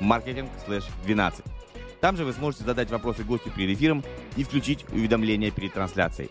[0.00, 1.44] marketing/12.
[2.00, 4.04] Там же вы сможете задать вопросы гостю перед эфиром
[4.36, 6.30] и включить уведомления перед трансляцией.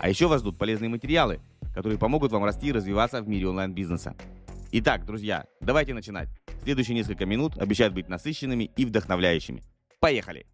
[0.00, 1.40] А еще вас ждут полезные материалы,
[1.74, 4.14] которые помогут вам расти и развиваться в мире онлайн-бизнеса.
[4.72, 6.28] Итак, друзья, давайте начинать.
[6.62, 9.62] Следующие несколько минут обещают быть насыщенными и вдохновляющими.
[10.00, 10.46] Поехали!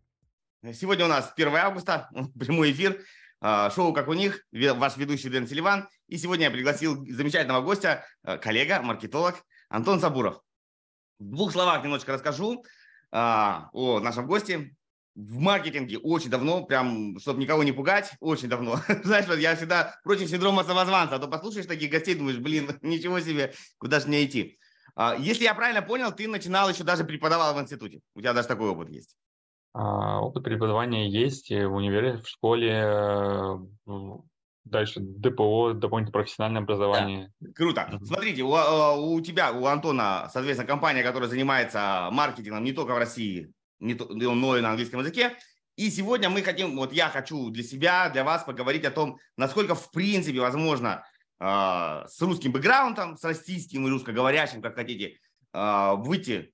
[0.74, 3.00] Сегодня у нас 1 августа, прямой эфир,
[3.74, 5.88] шоу «Как у них», ваш ведущий Дэн Селиван.
[6.08, 8.04] И сегодня я пригласил замечательного гостя,
[8.42, 9.36] коллега, маркетолог
[9.68, 10.42] Антон Сабуров.
[11.20, 12.64] В двух словах немножечко расскажу
[13.12, 14.74] а, о нашем госте.
[15.14, 18.76] В маркетинге очень давно, прям, чтобы никого не пугать, очень давно.
[19.04, 23.20] Знаешь, вот я всегда против синдрома самозванца, а то послушаешь таких гостей, думаешь, блин, ничего
[23.20, 24.58] себе, куда же мне идти.
[24.96, 28.00] А, если я правильно понял, ты начинал еще даже преподавал в институте.
[28.14, 29.14] У тебя даже такой опыт есть.
[29.74, 33.58] А, опыт преподавания есть в универе, в школе, э,
[34.70, 37.32] Дальше ДПО, дополнительное профессиональное образование.
[37.40, 37.50] Да.
[37.54, 37.88] Круто.
[37.90, 38.04] Uh-huh.
[38.04, 42.98] Смотрите, у, а, у тебя, у Антона, соответственно, компания, которая занимается маркетингом не только в
[42.98, 45.36] России, не то, но и на английском языке.
[45.76, 49.74] И сегодня мы хотим, вот я хочу для себя, для вас поговорить о том, насколько
[49.74, 51.04] в принципе возможно
[51.40, 51.44] э,
[52.06, 55.18] с русским бэкграундом, с российским и русскоговорящим, как хотите,
[55.52, 56.52] э, выйти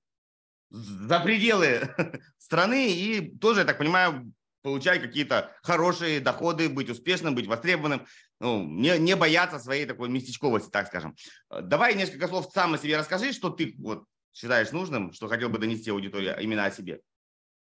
[0.69, 1.89] за пределы
[2.37, 4.31] страны и тоже, я так понимаю,
[4.67, 8.05] получать какие-то хорошие доходы, быть успешным, быть востребованным,
[8.41, 11.15] ну, не, не бояться своей такой местечковости, так скажем.
[11.49, 15.47] Э, давай несколько слов сам о себе расскажи, что ты вот считаешь нужным, что хотел
[15.47, 16.99] бы донести аудитории именно о себе.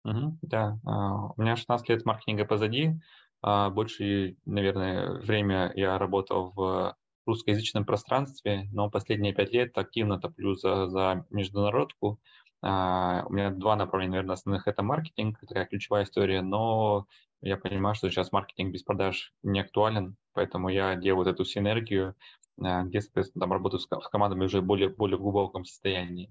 [0.05, 2.93] Угу, да, uh, у меня 16 лет маркетинга позади.
[3.45, 6.97] Uh, больше, наверное, время я работал в
[7.27, 12.21] русскоязычном пространстве, но последние пять лет активно топлю за, за международку.
[12.65, 14.69] Uh, у меня два направления, наверное, основных.
[14.69, 17.07] Это маркетинг, такая ключевая история, но
[17.41, 22.15] я понимаю, что сейчас маркетинг без продаж не актуален, поэтому я делаю вот эту синергию,
[22.61, 26.31] uh, где, соответственно, там работаю с, командами уже более, более в глубоком состоянии.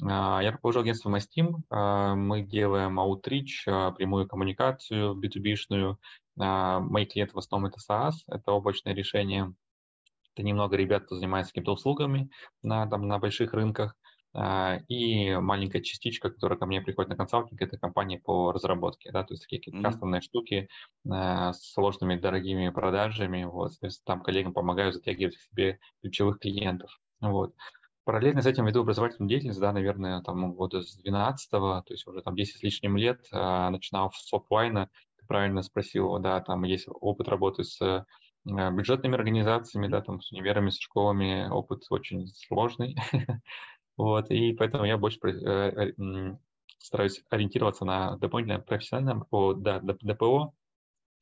[0.00, 2.14] Uh, я руковожу агентством MySteam.
[2.14, 5.96] Мы делаем outreach, прямую коммуникацию B2B-шную.
[6.36, 9.54] Мои клиенты в основном это SaaS, это облачное решение.
[10.34, 12.28] Это немного ребят, кто занимается какими-то услугами
[12.62, 13.96] на, там, на больших рынках.
[14.36, 19.22] А, и маленькая частичка, которая ко мне приходит на консалтинг, это компания по разработке, да,
[19.22, 19.82] то есть такие mm-hmm.
[19.82, 20.68] кастомные штуки
[21.08, 23.72] а, с сложными дорогими продажами, вот,
[24.04, 27.54] там коллегам помогаю затягивать к себе ключевых клиентов, вот.
[28.02, 32.20] Параллельно с этим веду образовательную деятельность, да, наверное, там года с 12 то есть уже
[32.20, 36.88] там 10 с лишним лет, а, начинал с софтлайна, ты правильно спросил, да, там есть
[36.88, 38.04] опыт работы с
[38.44, 42.94] бюджетными организациями, да, там с универами, с школами, опыт очень сложный,
[43.96, 46.36] Вот, и поэтому я больше э, э,
[46.78, 50.52] стараюсь ориентироваться на дополнительное профессиональное о, да, ДПО.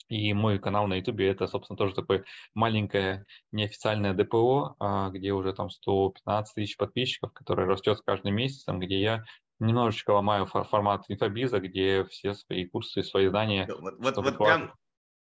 [0.08, 2.24] И мой канал на YouTube это, собственно, тоже такое
[2.54, 8.78] маленькое неофициальное ДПО, а, где уже там 115 тысяч подписчиков, который растет с каждым месяцем,
[8.78, 9.24] где я
[9.58, 13.66] немножечко ломаю формат инфобиза, где все свои курсы, свои знания.
[13.80, 14.74] Вот, вот, вот прям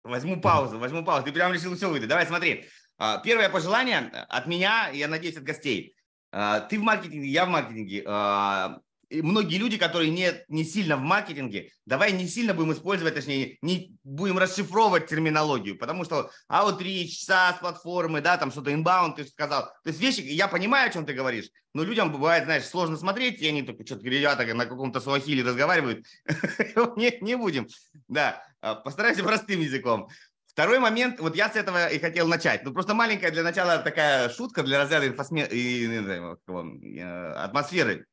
[0.04, 1.26] возьму паузу, возьму паузу.
[1.26, 2.06] Ты прям решил все выйти.
[2.06, 2.66] Давай смотри.
[2.98, 5.96] А, первое пожелание от меня, я надеюсь, от гостей.
[6.32, 8.04] А, ты в маркетинге, я в маркетинге.
[8.08, 8.80] А,
[9.12, 13.58] и многие люди, которые не, не сильно в маркетинге, давай не сильно будем использовать, точнее,
[13.62, 19.66] не будем расшифровывать терминологию, потому что outreach, SaaS, платформы, да, там что-то inbound, ты сказал.
[19.84, 23.42] То есть вещи, я понимаю, о чем ты говоришь, но людям бывает, знаешь, сложно смотреть,
[23.42, 26.06] и они только что-то ребята на каком-то суахиле разговаривают.
[26.96, 27.68] не, будем.
[28.08, 30.08] Да, а, постарайся простым языком.
[30.52, 32.66] Второй момент, вот я с этого и хотел начать.
[32.66, 35.48] Ну, просто маленькая для начала такая шутка для разряда инфосме...
[35.48, 38.06] и, не знаю, э, атмосферы.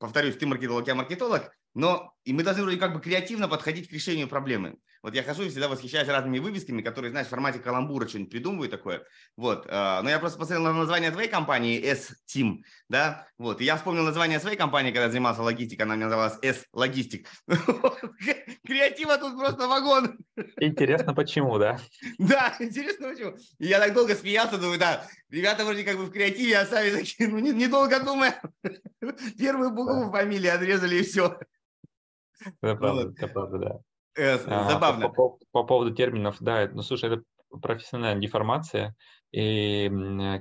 [0.00, 1.52] Повторюсь, ты маркетолог, я маркетолог.
[1.74, 4.78] Но и мы должны вроде как бы креативно подходить к решению проблемы.
[5.02, 8.70] Вот я хожу и всегда восхищаюсь разными вывесками, которые, знаешь, в формате каламбура что-нибудь придумывают
[8.70, 9.02] такое.
[9.36, 9.66] Вот.
[9.68, 13.60] А, но я просто посмотрел на название твоей компании S-Team, да, вот.
[13.60, 17.28] И я вспомнил название своей компании, когда занимался логистикой, она у меня называлась S-Логистик.
[18.64, 20.18] Креатива тут просто вагон.
[20.60, 21.78] Интересно, почему, да?
[22.18, 23.36] Да, интересно, почему.
[23.58, 26.90] И я так долго смеялся, думаю, да, ребята вроде как бы в креативе, а сами
[26.90, 28.40] такие, ну, недолго думая,
[29.38, 31.40] первую букву фамилии отрезали и все.
[32.60, 33.80] Это правда, это правда, да.
[34.14, 35.08] Э, забавно.
[35.08, 37.22] По, по, по поводу терминов, да, ну слушай, это
[37.60, 38.96] профессиональная деформация.
[39.30, 39.90] и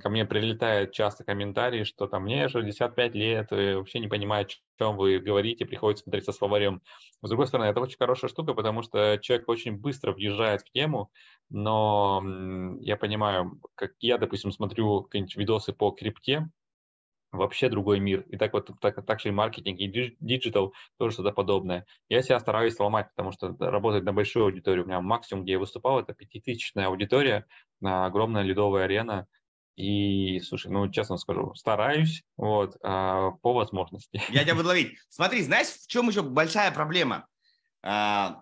[0.02, 4.98] ко мне прилетают часто комментарии, что там мне 65 лет, вообще не понимаю, о чем
[4.98, 6.82] вы говорите, приходится смотреть со словарем.
[7.22, 11.12] С другой стороны, это очень хорошая штука, потому что человек очень быстро въезжает в тему,
[11.50, 12.24] но
[12.80, 16.50] я понимаю, как я, допустим, смотрю какие-нибудь видосы по крипте,
[17.32, 18.22] вообще другой мир.
[18.30, 21.86] И так вот так, так же и маркетинг, и digital тоже что-то подобное.
[22.10, 24.84] Я себя стараюсь ломать, потому что работать на большую аудиторию.
[24.84, 27.46] У меня максимум, где я выступал, это пятитысячная аудитория,
[27.80, 29.28] на огромная ледовая арена.
[29.78, 34.22] И, слушай, ну, честно скажу, стараюсь, вот, а, по возможности.
[34.30, 34.98] Я тебя буду ловить.
[35.10, 37.28] Смотри, знаешь, в чем еще большая проблема?
[37.82, 38.42] А,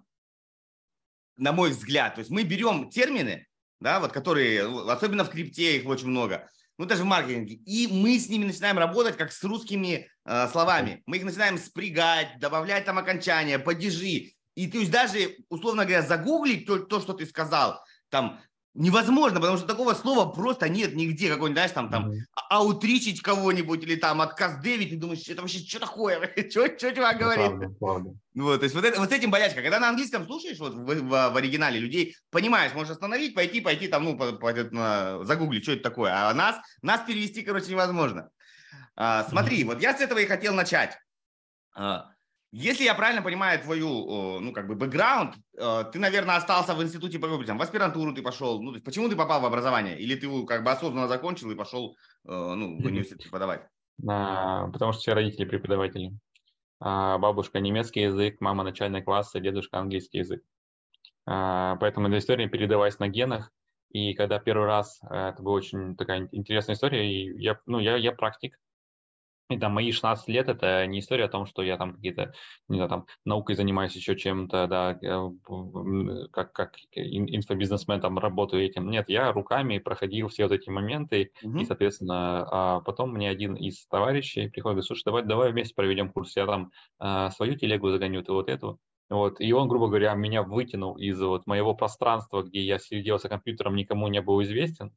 [1.38, 3.47] на мой взгляд, то есть мы берем термины,
[3.80, 8.17] да, вот которые, особенно в крипте их очень много, ну даже в маркетинге, и мы
[8.17, 11.03] с ними начинаем работать как с русскими э, словами.
[11.05, 14.31] Мы их начинаем спрягать, добавлять там окончания, падежи.
[14.55, 18.39] И то есть даже, условно говоря, загуглить то, то что ты сказал, там
[18.79, 22.19] невозможно, потому что такого слова просто нет нигде, какой-нибудь, знаешь, там, там, mm-hmm.
[22.49, 27.15] аутричить кого-нибудь или там отказ девить, ты думаешь, это вообще что такое, что, что чувак
[27.15, 27.47] ну, говорит?
[27.47, 28.09] Правда, правда.
[28.35, 30.85] Вот, то есть вот, это, вот с этим болячка, когда на английском слушаешь, вот в,
[30.85, 35.63] в, в оригинале людей, понимаешь, можешь остановить, пойти, пойти там, ну, по, по, по, загуглить,
[35.63, 38.29] что это такое, а нас, нас перевести, короче, невозможно.
[38.95, 39.67] А, смотри, mm-hmm.
[39.67, 40.97] вот я с этого и хотел начать.
[41.75, 42.11] А,
[42.51, 47.19] если я правильно понимаю твою, ну, как бы, бэкграунд, э, ты, наверное, остался в институте,
[47.19, 48.61] там, в аспирантуру ты пошел.
[48.61, 49.99] Ну, то есть, почему ты попал в образование?
[49.99, 53.67] Или ты, как бы, осознанно закончил и пошел, э, ну, в университет преподавать?
[54.07, 56.11] А, потому что все родители преподаватели.
[56.79, 60.41] А, бабушка немецкий язык, мама начальный класс, а дедушка английский язык.
[61.25, 63.51] А, поэтому эта история передавалась на генах.
[63.91, 67.97] И когда первый раз, э, это была очень такая интересная история, и я, ну, я,
[67.97, 68.57] я практик,
[69.49, 72.33] и там мои 16 лет это не история о том, что я там какие-то,
[72.67, 74.99] не знаю, там наукой занимаюсь еще чем-то, да,
[76.31, 78.89] как, как инфобизнесмен там работаю этим.
[78.91, 81.61] Нет, я руками проходил все вот эти моменты, mm-hmm.
[81.61, 86.11] и, соответственно, а потом мне один из товарищей приходит, говорит, слушай, давай, давай вместе проведем
[86.11, 88.79] курс, я там а, свою телегу загоню, ты вот эту.
[89.09, 93.27] Вот, и он, грубо говоря, меня вытянул из вот моего пространства, где я сидел за
[93.27, 94.93] компьютером, никому не был известен,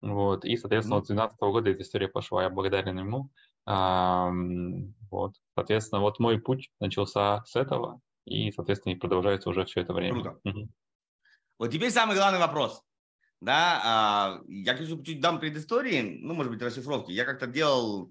[0.00, 1.00] вот, и, соответственно, mm-hmm.
[1.00, 3.30] вот с 2012 года эта история пошла, я благодарен ему.
[3.66, 5.34] Вот.
[5.54, 10.22] Соответственно, вот мой путь начался с этого, и, соответственно, и продолжается уже все это время.
[10.22, 10.40] Круто.
[10.44, 10.68] Угу.
[11.58, 12.82] Вот теперь самый главный вопрос.
[13.40, 17.10] Да, а, я, конечно, чуть дам предыстории, ну, может быть, расшифровки.
[17.10, 18.10] Я как-то делал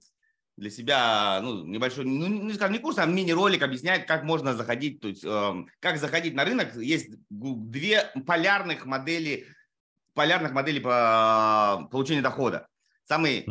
[0.58, 5.00] для себя, ну, небольшой, ну, не скажем, не курс, а мини-ролик объясняет, как можно заходить,
[5.00, 6.76] то есть, э, как заходить на рынок.
[6.76, 9.46] Есть две полярных модели,
[10.16, 12.68] полярных моделей по получению дохода.
[13.06, 13.46] Самый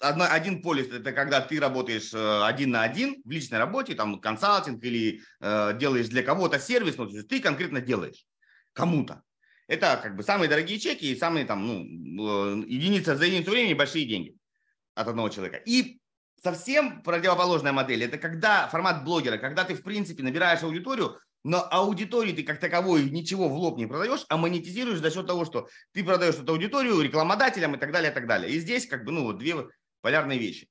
[0.00, 4.20] одно, один полис– это когда ты работаешь э, один на один в личной работе, там
[4.20, 8.26] консалтинг или э, делаешь для кого-то сервис, но ты конкретно делаешь
[8.72, 9.22] кому-то.
[9.68, 13.74] Это как бы самые дорогие чеки и самые там, ну, э, единица за единицу времени
[13.74, 14.36] большие деньги
[14.94, 15.56] от одного человека.
[15.64, 16.00] И
[16.42, 22.32] совсем противоположная модель– это когда формат блогера, когда ты, в принципе, набираешь аудиторию, но аудитории
[22.32, 26.02] ты как таковой ничего в лоб не продаешь, а монетизируешь за счет того, что ты
[26.02, 28.50] продаешь эту аудиторию рекламодателям и так далее, и так далее.
[28.50, 29.54] И здесь как бы, ну, вот две
[30.00, 30.68] полярные вещи.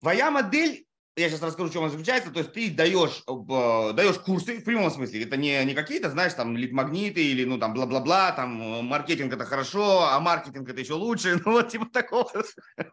[0.00, 0.86] Твоя модель,
[1.16, 4.64] я сейчас расскажу, в чем она заключается, то есть ты даешь, э, даешь курсы, в
[4.64, 8.82] прямом смысле, это не, не какие-то, знаешь, там, лид-магниты или, ну, там, бла-бла-бла, там, э,
[8.82, 12.30] маркетинг это хорошо, а маркетинг это еще лучше, ну, вот типа такого.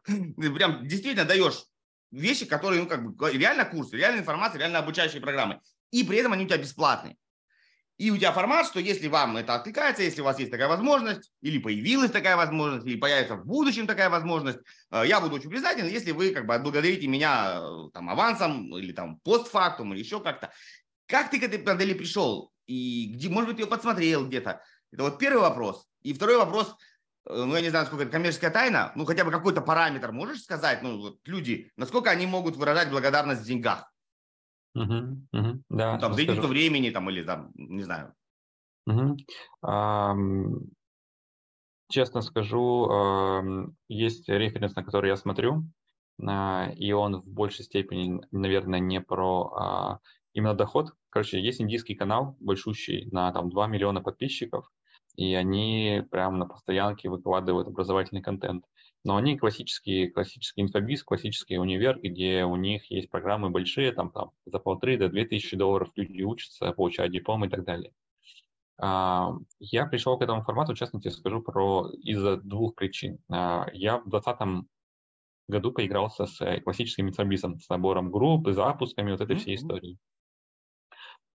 [0.07, 1.63] Ты прям действительно даешь
[2.09, 5.59] вещи, которые, ну, как бы, реально курсы, реальная информация, реально обучающие программы
[5.91, 7.17] и при этом они у тебя бесплатные.
[8.01, 11.31] И у тебя формат, что если вам это откликается, если у вас есть такая возможность,
[11.41, 14.57] или появилась такая возможность, или появится в будущем такая возможность,
[14.89, 18.91] э, я буду очень признателен, если вы как бы отблагодарите меня э, там авансом или
[18.91, 20.51] там постфактум или еще как-то.
[21.05, 22.51] Как ты к этой модели пришел?
[22.65, 24.63] И где, может быть, ты ее подсмотрел где-то?
[24.91, 25.85] Это вот первый вопрос.
[26.01, 26.75] И второй вопрос,
[27.27, 30.41] э, ну, я не знаю, сколько это коммерческая тайна, ну, хотя бы какой-то параметр можешь
[30.41, 33.91] сказать, ну, вот люди, насколько они могут выражать благодарность в деньгах?
[34.73, 38.13] Угу, угу, да, ну, там, за единицу времени там, или там, не знаю.
[38.87, 39.17] Угу.
[39.65, 40.69] Um,
[41.89, 45.65] честно скажу, есть референс, на который я смотрю,
[46.21, 50.93] uh, и он в большей степени, наверное, не про uh, именно доход.
[51.09, 54.71] Короче, есть индийский канал, большущий, на там 2 миллиона подписчиков,
[55.15, 58.63] и они прямо на постоянке выкладывают образовательный контент.
[59.03, 64.31] Но они классические, классический инфобиз, классический универ, где у них есть программы большие, там, там
[64.45, 67.93] за полторы до две тысячи долларов люди учатся, получают диплом и так далее.
[68.79, 73.19] А, я пришел к этому формату, честно тебе скажу, про из-за двух причин.
[73.31, 74.65] А, я в 2020
[75.47, 79.97] году поигрался с классическим инфобизом, с набором групп, запусками, вот этой всей истории.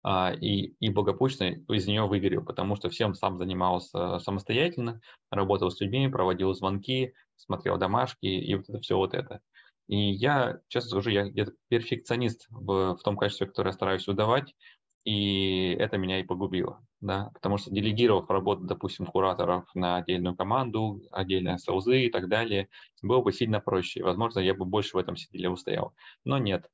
[0.02, 5.80] а, и, и благополучно из нее выгорел, потому что всем сам занимался самостоятельно, работал с
[5.80, 9.40] людьми, проводил звонки, смотрел домашки и вот это все вот это.
[9.86, 14.54] И я, честно скажу, я где-то перфекционист в, в том качестве, которое я стараюсь выдавать,
[15.04, 21.02] и это меня и погубило, да, потому что делегировав работу, допустим, кураторов на отдельную команду,
[21.10, 22.68] отдельные соузы и так далее,
[23.02, 24.02] было бы сильно проще.
[24.02, 25.94] Возможно, я бы больше в этом седеле устоял.
[26.24, 26.70] Но нет.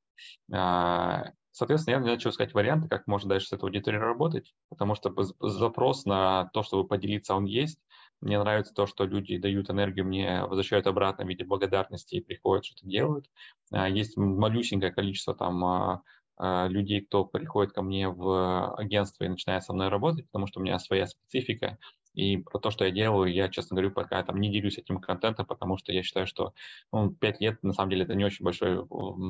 [0.52, 5.12] А, соответственно, я начал искать варианты, как можно дальше с этой аудиторией работать, потому что
[5.40, 7.80] запрос на то, чтобы поделиться, он есть.
[8.20, 12.64] Мне нравится то, что люди дают энергию, мне возвращают обратно в виде благодарности и приходят,
[12.66, 13.30] что-то делают.
[13.72, 16.02] А, есть малюсенькое количество там а,
[16.36, 20.60] а, людей, кто приходит ко мне в агентство и начинает со мной работать, потому что
[20.60, 21.78] у меня своя специфика.
[22.12, 25.46] И про то, что я делаю, я, честно говорю, пока там не делюсь этим контентом,
[25.46, 26.52] потому что я считаю, что
[26.92, 28.84] ну, 5 лет, на самом деле, это не очень большой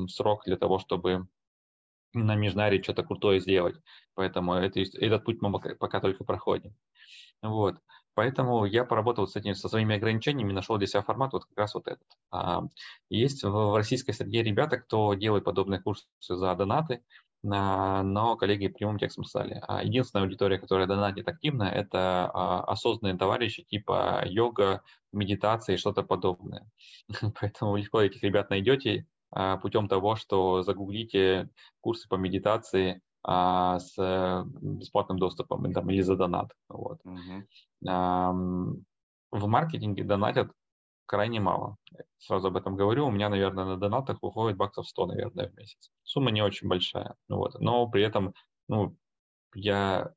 [0.09, 1.29] срок для того, чтобы
[2.13, 3.77] на Межнаре что-то крутое сделать.
[4.15, 6.75] Поэтому это, этот путь мы пока только проходим.
[7.43, 7.77] Вот.
[8.15, 11.75] Поэтому я поработал с этим, со своими ограничениями, нашел для себя формат вот как раз
[11.75, 12.07] вот этот.
[12.31, 12.63] А,
[13.09, 17.03] есть в российской среде ребята, кто делает подобные курсы за донаты,
[17.43, 19.63] но коллеги прямым текстом стали.
[19.67, 26.03] А единственная аудитория, которая донатит активно, это а, осознанные товарищи типа йога, медитация и что-то
[26.03, 26.71] подобное.
[27.41, 29.07] Поэтому легко этих ребят найдете
[29.63, 31.51] путем того, что загуглите
[31.81, 36.53] курсы по медитации а, с э, бесплатным доступом или за донат.
[36.69, 37.01] Вот.
[37.05, 37.43] Uh-huh.
[37.83, 40.51] В маркетинге донатят
[41.07, 41.77] крайне мало.
[42.19, 43.07] Сразу об этом говорю.
[43.07, 45.91] У меня, наверное, на донатах уходит баксов 100, наверное, в месяц.
[46.03, 47.15] Сумма не очень большая.
[47.29, 47.59] Вот.
[47.61, 48.35] Но при этом
[48.69, 48.97] ну,
[49.55, 50.13] я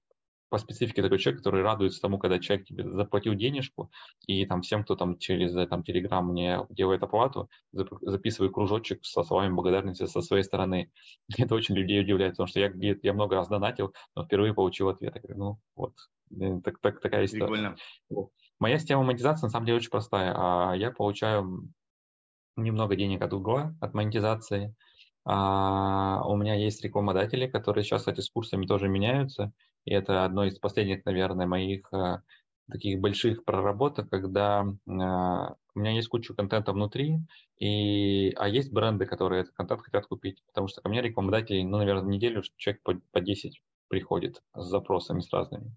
[0.53, 3.89] по специфике такой человек, который радуется тому, когда человек тебе заплатил денежку,
[4.27, 9.23] и там всем, кто там через э, там, Telegram мне делает оплату, записываю кружочек со
[9.23, 10.91] словами благодарности со своей стороны.
[11.39, 15.15] Это очень людей удивляет, потому что я, я много раз донатил, но впервые получил ответ.
[15.15, 15.95] Я говорю, ну вот,
[16.39, 17.47] э, так, так, такая история.
[17.47, 17.75] Прикольно.
[18.59, 20.35] Моя система монетизации на самом деле очень простая.
[20.37, 21.67] А я получаю
[22.55, 24.75] немного денег от угла, от монетизации.
[25.25, 29.51] А, у меня есть рекламодатели, которые сейчас, кстати, с курсами тоже меняются.
[29.85, 32.19] И это одно из последних, наверное, моих э,
[32.71, 37.19] таких больших проработок, когда э, у меня есть куча контента внутри,
[37.59, 41.77] и, а есть бренды, которые этот контент хотят купить, потому что ко мне рекламодатели, ну,
[41.77, 45.75] наверное, неделю человек по, по 10 приходит с запросами с разными.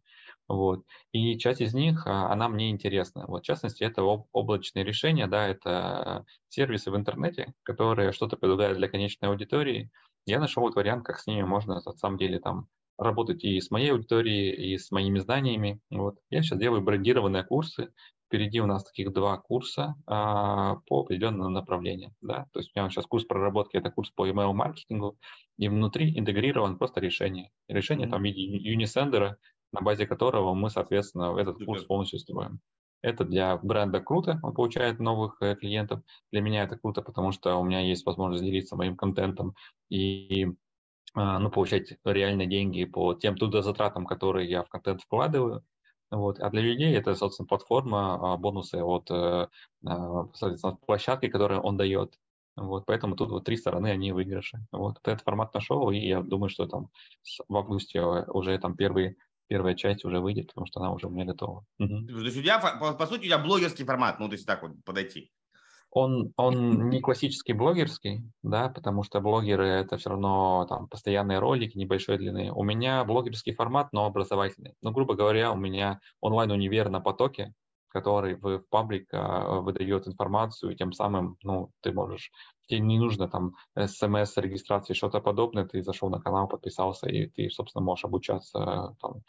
[0.48, 0.84] Вот.
[1.12, 3.24] И часть из них, а, она мне интересна.
[3.26, 8.88] Вот, в частности, это облачные решения, да, это сервисы в интернете, которые что-то предлагают для
[8.88, 9.90] конечной аудитории.
[10.24, 13.70] Я нашел вот вариант, как с ними можно, на самом деле, там, работать и с
[13.70, 15.80] моей аудиторией, и с моими знаниями.
[15.90, 16.18] Вот.
[16.30, 17.92] Я сейчас делаю брендированные курсы.
[18.26, 22.12] Впереди у нас таких два курса а, по определенному направлению.
[22.20, 22.46] Да?
[22.52, 25.16] То есть у меня сейчас курс проработки, это курс по email-маркетингу,
[25.58, 27.50] и внутри интегрирован просто решение.
[27.68, 28.10] Решение mm-hmm.
[28.10, 29.36] там в виде юнисендера,
[29.72, 32.60] на базе которого мы, соответственно, этот курс полностью строим.
[33.02, 36.02] Это для бренда круто, он получает новых э, клиентов.
[36.32, 39.54] Для меня это круто, потому что у меня есть возможность делиться моим контентом
[39.88, 40.48] и
[41.16, 45.64] ну, получать реальные деньги по тем трудозатратам, которые я в контент вкладываю.
[46.10, 46.38] Вот.
[46.38, 49.48] А для людей это, собственно, платформа, а, бонусы от э,
[49.86, 52.18] а, соответственно, площадки, которые он дает.
[52.54, 54.58] Вот, поэтому тут вот три стороны, они выигрыши.
[54.72, 56.88] Вот, этот формат нашел, и я думаю, что там
[57.48, 61.26] в августе уже там первый, первая часть уже выйдет, потому что она уже у меня
[61.26, 61.66] готова.
[61.78, 62.06] Угу.
[62.06, 64.62] То есть у тебя, по, по сути, у тебя блогерский формат, ну, то есть так
[64.62, 65.30] вот подойти
[65.96, 71.78] он, он не классический блогерский, да, потому что блогеры это все равно там постоянные ролики
[71.78, 72.52] небольшой длины.
[72.52, 74.74] У меня блогерский формат, но образовательный.
[74.82, 77.54] Ну, грубо говоря, у меня онлайн-универ на потоке,
[77.88, 82.30] который в, паблик а, выдает информацию, и тем самым, ну, ты можешь,
[82.66, 87.48] тебе не нужно там смс, регистрации, что-то подобное, ты зашел на канал, подписался, и ты,
[87.48, 89.22] собственно, можешь обучаться там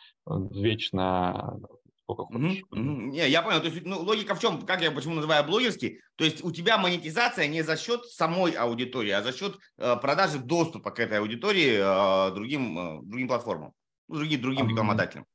[0.51, 1.61] вечно
[2.07, 2.63] сколько хочешь.
[2.71, 2.79] Mm-hmm.
[2.79, 3.09] Mm-hmm.
[3.09, 3.59] Не, я понял.
[3.59, 5.99] То есть, ну, логика в чем, как я почему называю блогерский?
[6.15, 10.39] То есть у тебя монетизация не за счет самой аудитории, а за счет э, продажи
[10.39, 13.73] доступа к этой аудитории э, другим, э, другим платформам,
[14.07, 15.25] ну, другим, другим рекламодателям.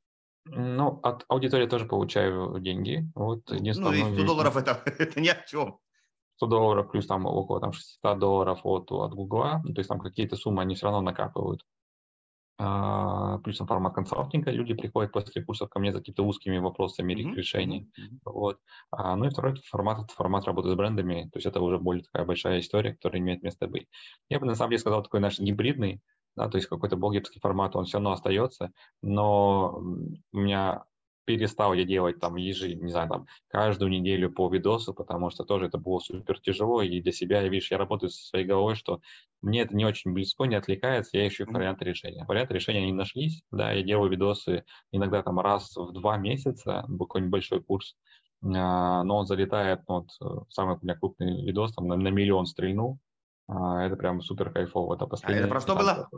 [0.45, 3.07] Ну, от аудитории тоже получаю деньги.
[3.15, 5.77] Вот ну, и 100 долларов это, это ни о чем.
[6.37, 9.99] 100 долларов плюс там около там, 600 долларов от, от Гугла, ну, то есть там
[9.99, 11.61] какие-то суммы они все равно накапывают.
[12.59, 14.51] А, плюсом формат консалтинга.
[14.51, 17.35] Люди приходят после курсов ко мне за какими-то узкими вопросами mm-hmm.
[17.35, 17.89] решений.
[17.99, 18.17] Mm-hmm.
[18.25, 18.59] Вот.
[18.91, 21.29] А, ну и второй формат– это формат работы с брендами.
[21.31, 23.87] То есть это уже более такая большая история, которая имеет место быть.
[24.29, 26.01] Я бы на самом деле сказал такой наш гибридный,
[26.35, 29.79] да, то есть какой-то блогерский формат, он все равно остается, но
[30.31, 30.83] у меня
[31.25, 35.67] перестал я делать там ежи, не знаю, там каждую неделю по видосу, потому что тоже
[35.67, 38.99] это было супер тяжело, и для себя, я, видишь, я работаю со своей головой, что
[39.41, 42.25] мне это не очень близко, не отвлекается, я ищу варианты решения.
[42.27, 47.21] Варианты решения не нашлись, да, я делаю видосы иногда там раз в два месяца, какой
[47.21, 47.95] небольшой курс,
[48.43, 50.09] а, но он залетает, вот
[50.49, 52.99] самый у меня крупный видос, там на, на миллион стрельнул,
[53.47, 54.95] а, это прям супер кайфово.
[54.95, 55.05] Это.
[55.05, 56.09] А это про что было?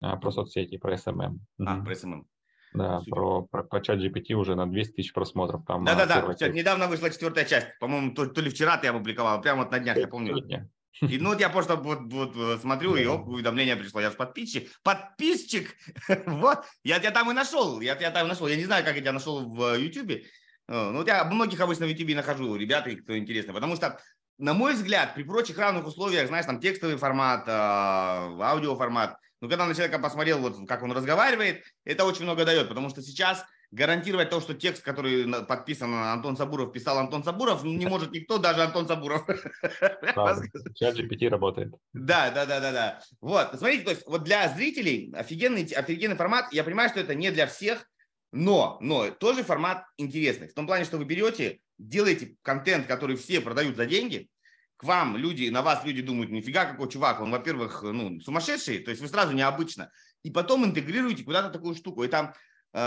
[0.00, 1.38] А, про соцсети, про SMM.
[1.64, 2.24] А, про SMM.
[2.72, 5.64] Да, про, про, про чат GPT уже на 200 тысяч просмотров.
[5.66, 7.66] Там, Да-да-да, недавно вышла четвертая часть.
[7.80, 10.36] По-моему, то, то ли вчера ты опубликовал, прямо вот на днях, я помню.
[10.36, 10.70] Сегодня.
[11.00, 14.00] И ну вот я просто вот, вот э, смотрю, и оп, уведомление пришло.
[14.00, 14.70] Я же подписчик.
[14.82, 15.74] Подписчик!
[16.26, 17.80] вот, я тебя там и нашел.
[17.80, 18.46] Я тебя там и нашел.
[18.48, 20.10] Я не знаю, как я тебя нашел в YouTube.
[20.10, 20.20] Э,
[20.68, 23.54] ну, вот я многих обычно в YouTube нахожу, ребята, кто интересно.
[23.54, 23.98] Потому что,
[24.38, 29.66] на мой взгляд, при прочих равных условиях, знаешь, там текстовый формат, э, аудиоформат, но когда
[29.66, 34.30] на человека посмотрел, вот как он разговаривает, это очень много дает, потому что сейчас гарантировать
[34.30, 38.86] то, что текст, который подписан Антон Сабуров, писал Антон Сабуров, не может никто, даже Антон
[38.86, 39.26] Сабуров.
[40.74, 41.72] ChatGPT работает.
[41.92, 43.00] Да, да, да, да, да.
[43.20, 46.52] Вот, смотрите, то есть вот для зрителей офигенный, офигенный формат.
[46.52, 47.86] Я понимаю, что это не для всех,
[48.32, 50.48] но, но тоже формат интересный.
[50.48, 54.28] В том плане, что вы берете, делаете контент, который все продают за деньги,
[54.80, 58.90] к вам люди, на вас люди думают, нифига какой чувак, он, во-первых, ну, сумасшедший, то
[58.90, 59.90] есть вы сразу необычно,
[60.22, 62.32] и потом интегрируете куда-то такую штуку, и там
[62.72, 62.78] э,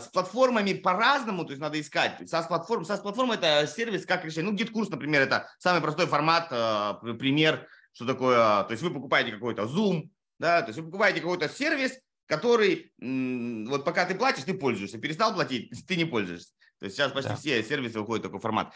[0.00, 2.22] с платформами по-разному, то есть надо искать.
[2.22, 4.50] SaaS платформ, SaaS платформа это сервис как решение.
[4.50, 9.32] Ну, GetCourse, например, это самый простой формат, э, пример, что такое, то есть вы покупаете
[9.32, 14.54] какой-то Zoom, да, то есть вы покупаете какой-то сервис, который, вот пока ты платишь, ты
[14.54, 16.48] пользуешься, перестал платить, ты не пользуешься.
[16.78, 17.36] То есть сейчас почти да.
[17.36, 18.72] все сервисы выходят в такой формат.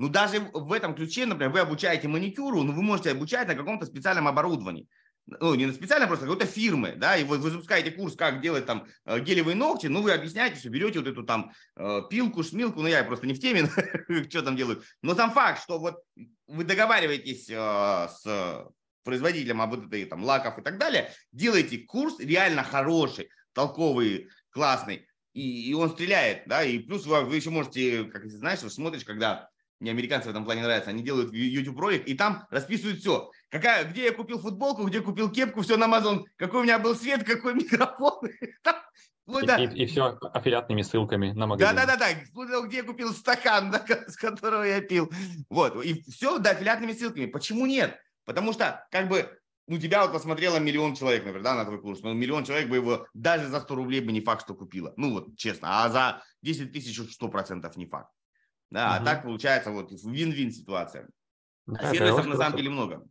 [0.00, 3.84] Ну, даже в этом ключе, например, вы обучаете маникюру, но вы можете обучать на каком-то
[3.84, 4.88] специальном оборудовании.
[5.26, 8.64] Ну, не на специальном, просто какой-то фирмы, да, и вы, вы запускаете курс, как делать
[8.64, 12.80] там э, гелевые ногти, ну, вы объясняете, что берете вот эту там э, пилку, шмилку,
[12.80, 13.68] ну, я просто не в теме,
[14.30, 14.82] что там делают.
[15.02, 16.02] Но сам факт, что вот
[16.46, 18.66] вы договариваетесь э, с
[19.04, 25.68] производителем об этой там лаков и так далее, делаете курс реально хороший, толковый, классный, и,
[25.68, 29.49] и он стреляет, да, и плюс вы, вы еще можете, как знаешь, вы смотришь, когда
[29.80, 33.30] мне американцы в этом плане нравятся, они делают YouTube ролик, и там расписывают все.
[33.48, 36.94] Какая, где я купил футболку, где купил кепку, все на Amazon, какой у меня был
[36.94, 38.26] свет, какой микрофон.
[38.26, 39.56] и, да.
[39.56, 41.74] и, и все аффилиатными ссылками на магазин.
[41.74, 42.08] Да-да-да,
[42.66, 45.10] где я купил стакан, да, с которого я пил.
[45.48, 47.26] Вот, и все, да, аффилиатными ссылками.
[47.26, 47.98] Почему нет?
[48.26, 49.34] Потому что, как бы,
[49.66, 52.76] ну, тебя вот посмотрело миллион человек, например, да, на твой курс, но миллион человек бы
[52.76, 54.92] его даже за 100 рублей бы не факт, что купила.
[54.96, 58.10] Ну, вот, честно, а за 10 тысяч 100% не факт.
[58.70, 59.02] Да, угу.
[59.02, 61.08] а так получается вот вин-вин ситуация.
[61.66, 63.06] Да, а сервисов на самом деле много.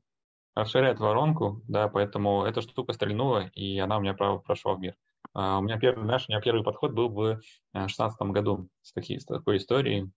[0.55, 4.95] Расширяет воронку, да, поэтому эта штука стрельнула, и она у меня прошла в мир.
[5.35, 7.41] Uh, у меня первый, знаешь, у меня первый подход был в
[7.73, 10.11] 2016 году с, таки, с такой историей.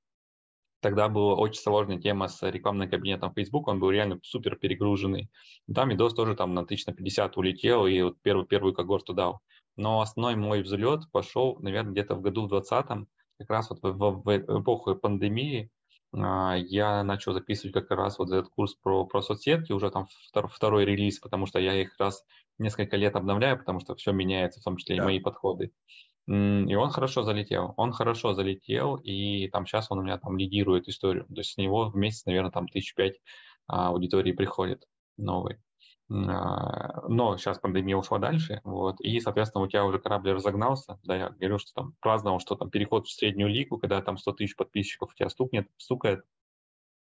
[0.81, 5.31] Тогда была очень сложная тема с рекламным кабинетом Facebook, он был реально супер перегруженный.
[5.73, 9.41] Там видос тоже там на 1050 улетел, и вот первый, первую когорту дал.
[9.77, 13.07] Но основной мой взлет пошел, наверное, где-то в году в 2020
[13.43, 15.71] как раз вот в, в, эпоху пандемии
[16.15, 20.49] а, я начал записывать как раз вот этот курс про, про соцсетки, уже там втор,
[20.49, 22.25] второй релиз, потому что я их раз
[22.59, 25.03] несколько лет обновляю, потому что все меняется, в том числе да.
[25.03, 25.73] и мои подходы.
[26.29, 27.75] И он хорошо залетел.
[27.77, 31.27] Он хорошо залетел, и там сейчас он у меня там лидирует историю.
[31.27, 33.19] То есть с него в месяц, наверное, там тысяч пять
[33.67, 35.59] а, аудитории приходит новый.
[36.13, 41.17] А, но сейчас пандемия ушла дальше, вот, и, соответственно, у тебя уже корабль разогнался, да,
[41.17, 44.57] я говорю, что там праздновал, что там переход в среднюю лигу, когда там 100 тысяч
[44.57, 46.25] подписчиков у тебя стукнет, стукает,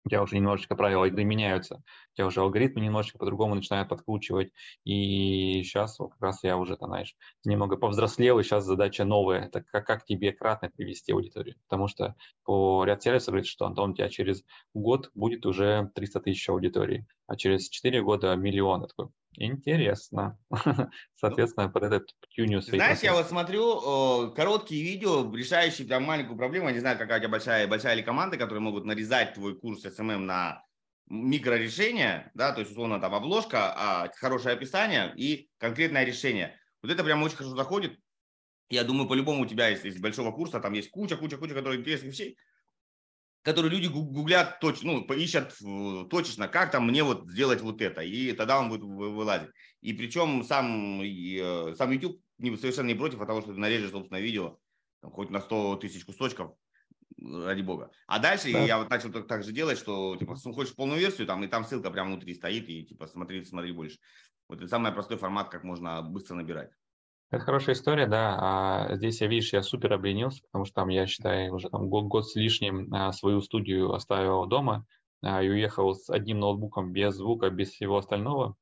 [0.08, 4.52] у тебя уже немножечко правила игры меняются, у тебя уже алгоритмы немножечко по-другому начинают подкручивать,
[4.84, 9.44] и сейчас вот как раз я уже, там, знаешь, немного повзрослел, и сейчас задача новая,
[9.44, 13.90] это как, как тебе кратно привести аудиторию, потому что по ряд сервисов говорит, что, Антон,
[13.90, 18.80] у тебя через год будет уже 300 тысяч аудитории, а через 4 года миллион.
[18.80, 20.38] Я такой, интересно.
[21.16, 26.68] Соответственно, ну, под этот тюню Знаешь, я вот смотрю короткие видео, решающие прям маленькую проблему.
[26.68, 29.84] Я не знаю, какая у тебя большая, большая ли команда, которые могут нарезать твой курс
[29.84, 30.62] SMM на
[31.10, 36.58] микрорешения, да, то есть, условно, там обложка, а хорошее описание и конкретное решение.
[36.82, 37.98] Вот это прям очень хорошо заходит.
[38.68, 41.80] Я думаю, по-любому у тебя есть из большого курса, там есть куча, куча, куча, которые
[41.80, 42.36] интересных вещей
[43.48, 45.54] которые люди гуглят точно, ну, ищут
[46.10, 49.48] точечно, как там мне вот сделать вот это, и тогда он будет вылазить.
[49.80, 52.20] И причем сам, э, сам YouTube
[52.60, 54.58] совершенно не против того, что ты нарежешь, собственно, видео,
[55.00, 56.52] там, хоть на 100 тысяч кусочков,
[57.18, 57.90] ради бога.
[58.06, 58.60] А дальше да.
[58.64, 61.64] я вот начал так, так же делать, что типа хочешь полную версию, там и там
[61.64, 63.98] ссылка прямо внутри стоит, и типа смотри, смотри больше.
[64.46, 66.70] Вот это самый простой формат, как можно быстро набирать.
[67.30, 68.36] Это хорошая история, да.
[68.40, 72.06] А здесь я, видишь, я супер обленился, потому что там, я считаю, уже там год,
[72.06, 74.86] год с лишним а, свою студию оставил дома
[75.22, 78.56] а, и уехал с одним ноутбуком без звука, без всего остального.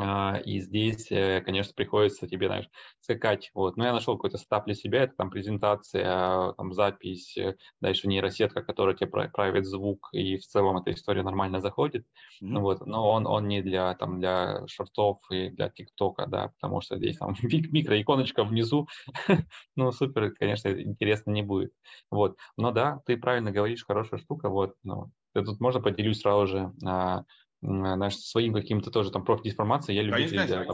[0.00, 3.50] А, и здесь, э, конечно, приходится тебе, знаешь, скакать.
[3.52, 3.76] Вот.
[3.76, 8.62] Но я нашел какой-то стап для себя, это там презентация, там запись, э, дальше нейросетка,
[8.62, 12.06] которая тебе правит звук, и в целом эта история нормально заходит.
[12.40, 12.60] Mm-hmm.
[12.60, 12.86] Вот.
[12.86, 17.16] Но он, он не для, там, для шортов и для ТикТока, да, потому что здесь
[17.16, 18.86] там микроиконочка внизу,
[19.76, 21.72] ну, супер, конечно, интересно не будет.
[22.08, 22.36] Вот.
[22.56, 24.76] Но да, ты правильно говоришь, хорошая штука, вот.
[24.84, 26.72] Ну, тут можно поделюсь сразу же
[27.62, 29.96] а, знаешь, своим каким-то тоже там профдеформацией.
[29.96, 30.64] Я любитель да,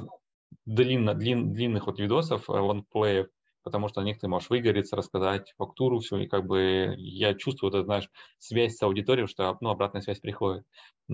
[0.66, 3.28] длинно, длин, длинных вот видосов, э, лонгплеев,
[3.62, 7.70] потому что на них ты можешь выгореться, рассказать фактуру всю, и как бы я чувствую,
[7.70, 10.64] это, знаешь, связь с аудиторией, что, ну, обратная связь приходит.
[11.08, 11.12] И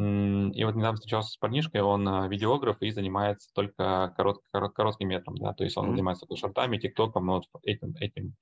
[0.65, 5.37] вот недавно встречался с парнишкой, он э, видеограф и занимается только корот, корот, коротким метром,
[5.37, 5.91] да, то есть он mm-hmm.
[5.91, 8.35] занимается только шортами, тиктоком, вот этим, этим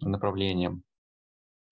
[0.00, 0.82] направлением.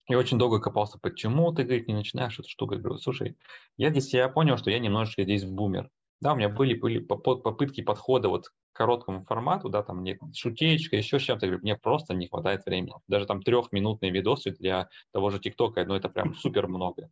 [0.08, 2.74] И очень долго копался, почему ты, говорит, не начинаешь эту штуку.
[2.74, 3.36] Я говорю, слушай,
[3.76, 5.90] я для себя понял, что я немножечко здесь бумер.
[6.20, 10.96] Да, у меня были, были попытки подхода вот к короткому формату, да, там мне шутеечка,
[10.96, 12.94] еще чем-то, мне просто не хватает времени.
[13.06, 17.10] Даже там трехминутные видосы для того же ТикТока, ну это прям супер много.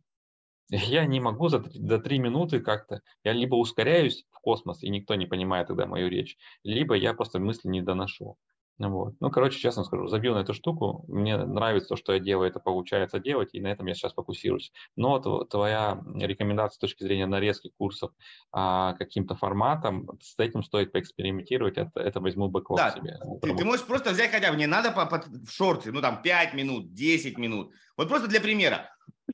[0.69, 5.13] Я не могу за, за три минуты как-то, я либо ускоряюсь в космос, и никто
[5.13, 8.37] не понимает тогда мою речь, либо я просто мысли не доношу.
[8.77, 9.13] Вот.
[9.21, 11.05] Ну, короче, честно скажу, забил на эту штуку.
[11.07, 14.71] Мне нравится то, что я делаю, это получается делать, и на этом я сейчас фокусируюсь.
[14.95, 18.11] Но твоя рекомендация с точки зрения нарезки курсов
[18.51, 22.91] а, каким-то форматом, с этим стоит поэкспериментировать, это, это возьму бэклог да.
[22.91, 23.17] себе.
[23.41, 26.21] Ты, ты можешь просто взять хотя бы, не надо по, по, в шорты, ну там
[26.21, 27.71] 5 минут, 10 минут.
[27.95, 28.89] Вот просто для примера.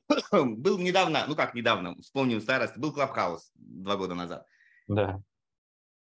[0.32, 4.46] был недавно, ну как недавно, вспомнил старость, был Клабхаус два года назад.
[4.86, 5.20] Да.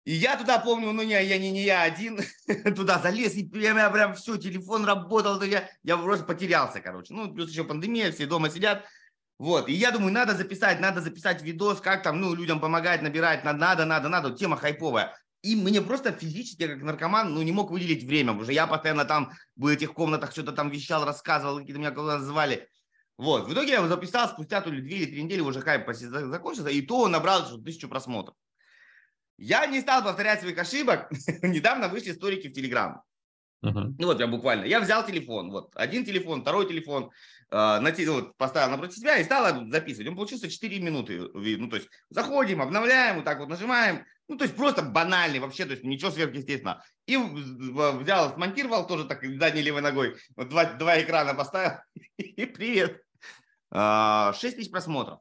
[0.03, 2.19] И я туда помню, ну не, я не, не я один,
[2.75, 7.13] туда залез, и я прям все, телефон работал, я, я просто потерялся, короче.
[7.13, 8.83] Ну, плюс еще пандемия, все дома сидят.
[9.37, 13.43] Вот, и я думаю, надо записать, надо записать видос, как там, ну, людям помогать, набирать,
[13.43, 15.15] надо, надо, надо, тема хайповая.
[15.43, 19.05] И мне просто физически, как наркоман, ну, не мог выделить время, потому что я постоянно
[19.05, 22.67] там в этих комнатах что-то там вещал, рассказывал, какие-то меня куда звали.
[23.17, 25.87] Вот, в итоге я его записал спустя то ли две или три недели, уже хайп
[25.91, 28.35] закончился, и то он набрал тысячу просмотров.
[29.41, 31.11] Я не стал повторять своих ошибок.
[31.41, 33.01] Недавно вышли историки в Телеграм.
[33.65, 33.93] Uh-huh.
[33.97, 37.11] Ну вот я буквально, я взял телефон, вот один телефон, второй телефон,
[37.51, 40.07] э, на, вот, поставил напротив себя и стал записывать.
[40.07, 44.45] Он получился 4 минуты, ну то есть заходим, обновляем, вот так вот нажимаем, ну то
[44.45, 46.83] есть просто банальный вообще, то есть ничего сверхъестественного.
[47.05, 51.77] И взял, смонтировал тоже так задней левой ногой, вот два, два экрана поставил
[52.17, 52.93] и привет.
[52.93, 53.03] 6
[53.73, 55.19] а, тысяч просмотров.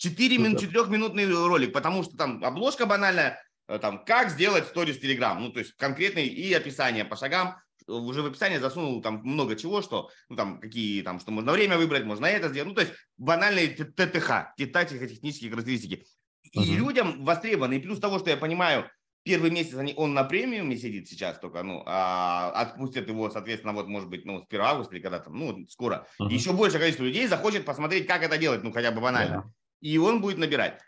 [0.00, 5.38] 4 минут, 4-минутный ролик, потому что там обложка банальная, э, там, как сделать сторис Telegram,
[5.38, 9.82] ну, то есть конкретный и описание по шагам, уже в описании засунул там много чего,
[9.82, 12.94] что, ну, там, какие там, что можно время выбрать, можно это сделать, ну, то есть
[13.18, 16.06] банальные ТТХ, технические характеристики.
[16.52, 16.76] И uh-huh.
[16.76, 18.90] людям востребованы, и плюс того, что я понимаю,
[19.22, 23.86] первый месяц они, он на премиуме сидит сейчас только, ну, а отпустят его, соответственно, вот,
[23.86, 26.06] может быть, ну, с 1 августа или когда там, ну, скоро.
[26.18, 26.32] Uh-huh.
[26.32, 29.44] Еще больше количество людей захочет посмотреть, как это делать, ну, хотя бы банально.
[29.46, 30.80] Yeah и он будет набирать.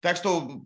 [0.00, 0.62] Так что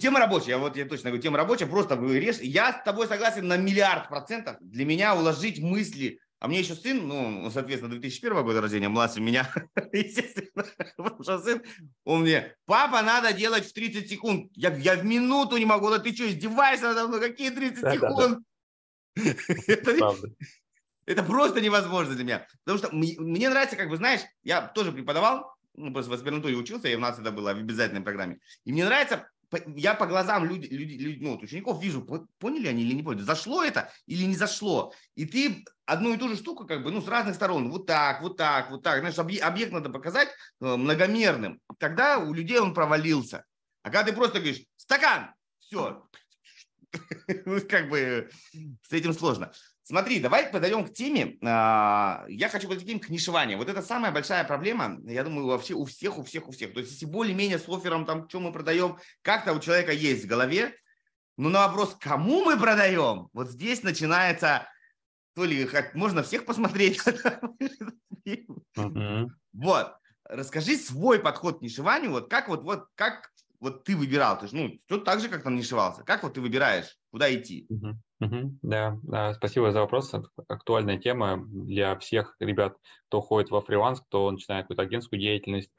[0.00, 2.40] тема рабочая, вот я точно говорю, тема рабочая, просто режь.
[2.40, 4.56] Я с тобой согласен на миллиард процентов.
[4.60, 9.48] Для меня уложить мысли, а мне еще сын, ну, соответственно, 2001 года рождения, младше меня,
[9.92, 10.64] естественно,
[10.96, 11.62] потому что сын,
[12.04, 14.50] он мне, папа, надо делать в 30 секунд.
[14.56, 17.94] Я, я в минуту не могу, да ты что, издеваешься надо мной, какие 30 да,
[17.94, 18.44] секунд?
[19.14, 19.62] Да, да.
[19.68, 20.14] это,
[21.06, 22.46] это просто невозможно для меня.
[22.64, 26.88] Потому что мне нравится, как бы, знаешь, я тоже преподавал, ну, просто в аспирантуре учился,
[26.88, 28.38] и у нас это было в обязательной программе.
[28.64, 29.28] И мне нравится,
[29.74, 32.02] я по глазам люди, люди, люди, ну, учеников вижу,
[32.38, 34.94] поняли они или не поняли, зашло это или не зашло.
[35.14, 38.22] И ты одну и ту же штуку, как бы, ну, с разных сторон, вот так,
[38.22, 40.28] вот так, вот так, знаешь, объект надо показать
[40.60, 41.60] э, многомерным.
[41.78, 43.44] Тогда у людей он провалился.
[43.82, 46.06] А когда ты просто говоришь, стакан, все,
[47.68, 48.30] как бы
[48.82, 49.52] с этим сложно.
[49.84, 51.38] Смотри, давай подойдем к теме.
[51.42, 53.58] А, я хочу подойти к нишеванию.
[53.58, 56.72] Вот это самая большая проблема, я думаю, вообще у всех, у всех, у всех.
[56.72, 60.28] То есть, если более-менее с оффером, там, что мы продаем, как-то у человека есть в
[60.28, 60.76] голове,
[61.36, 64.68] но на вопрос, кому мы продаем, вот здесь начинается,
[65.34, 67.00] то ли можно всех посмотреть.
[69.52, 69.96] Вот.
[70.24, 74.56] Расскажи свой подход к нишеванию, вот как вот, вот как вот ты выбирал, ты же,
[74.56, 77.68] ну, тут так же, как там нишевался, как вот ты выбираешь, куда идти?
[77.70, 77.94] Uh-huh.
[78.20, 80.12] Угу, да, да, спасибо за вопрос.
[80.48, 82.76] Актуальная тема для всех ребят,
[83.08, 85.70] кто ходит во фриланс, кто начинает какую-то агентскую деятельность.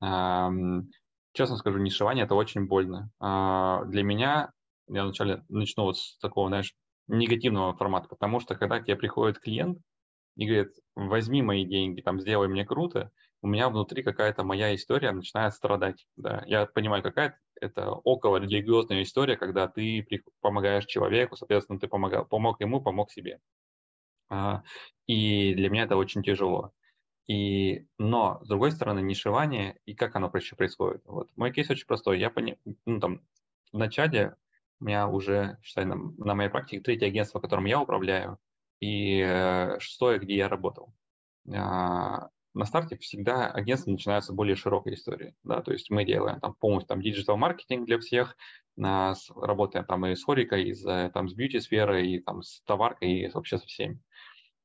[0.00, 3.10] Честно скажу, нишевание– это очень больно.
[3.18, 4.52] А, для меня,
[4.88, 6.74] я вначале начну вот с такого, знаешь,
[7.08, 9.78] негативного формата, потому что когда к тебе приходит клиент
[10.36, 13.10] и говорит, возьми мои деньги, там, сделай мне круто,
[13.42, 16.06] у меня внутри какая-то моя история начинает страдать.
[16.16, 16.44] Да.
[16.46, 20.06] Я понимаю, какая это около религиозная история, когда ты
[20.40, 23.40] помогаешь человеку, соответственно, ты помогал, помог ему, помог себе.
[24.28, 24.62] А,
[25.06, 26.72] и для меня это очень тяжело.
[27.26, 31.02] И, но, с другой стороны, нишевание и как оно проще происходит.
[31.06, 31.30] Вот.
[31.36, 32.18] Мой кейс очень простой.
[32.20, 32.58] Я пони...
[32.84, 33.22] ну, там,
[33.72, 34.36] в начале
[34.80, 38.38] у меня уже, считай, на, на моей практике третье агентство, которым я управляю,
[38.80, 40.94] и э, шестое, где я работал.
[42.54, 46.88] На старте всегда агентство начинается более широкой истории, да, то есть мы делаем там полностью
[46.88, 48.36] там digital маркетинг для всех,
[48.76, 53.10] нас, работаем там и с хорекой, и с, там, с бьюти-сферой, и там с товаркой,
[53.10, 54.00] и вообще со всеми.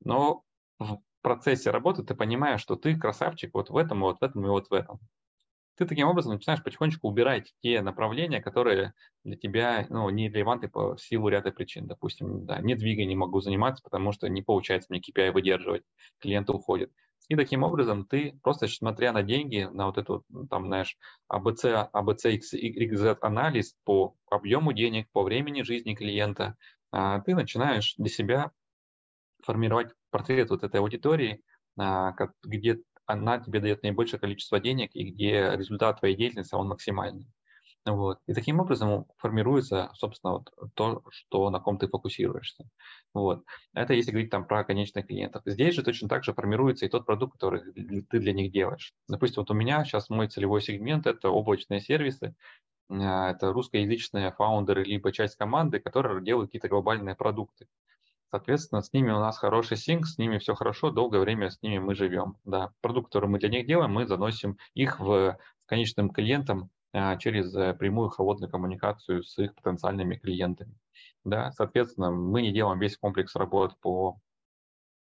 [0.01, 0.43] Но
[0.77, 4.49] в процессе работы ты понимаешь, что ты красавчик вот в этом, вот в этом и
[4.49, 4.99] вот в этом.
[5.75, 10.97] Ты таким образом начинаешь потихонечку убирать те направления, которые для тебя ну, не релевантны по
[10.97, 11.87] силу ряда причин.
[11.87, 15.83] Допустим, да, не двигай, не могу заниматься, потому что не получается мне KPI выдерживать,
[16.19, 16.91] клиенты уходят.
[17.29, 20.97] И таким образом ты просто смотря на деньги, на вот эту, там, знаешь,
[21.31, 26.57] ABC, ABC, XYZ анализ по объему денег, по времени жизни клиента,
[26.91, 28.51] а, ты начинаешь для себя
[29.43, 31.43] формировать портрет вот этой аудитории,
[31.77, 32.13] а,
[32.43, 37.27] где она тебе дает наибольшее количество денег и где результат твоей деятельности, он максимальный.
[37.85, 38.19] Вот.
[38.27, 42.65] И таким образом формируется, собственно, вот то, что, на ком ты фокусируешься.
[43.13, 43.43] Вот.
[43.73, 45.43] Это если говорить там про конечных клиентов.
[45.45, 47.61] Здесь же точно так же формируется и тот продукт, который
[48.03, 48.93] ты для них делаешь.
[49.07, 52.35] Допустим, вот у меня сейчас мой целевой сегмент– это облачные сервисы,
[52.89, 57.67] а, это русскоязычные фаундеры либо часть команды, которые делают какие-то глобальные продукты.
[58.31, 61.79] Соответственно, с ними у нас хороший синк, с ними все хорошо, долгое время с ними
[61.79, 62.37] мы живем.
[62.45, 62.71] Да.
[62.81, 66.69] Продукт, который мы для них делаем, мы заносим их в конечным клиентам
[67.19, 70.75] через э, прямую холодную коммуникацию с их потенциальными клиентами.
[71.23, 74.19] Да, соответственно, мы не делаем весь комплекс работ по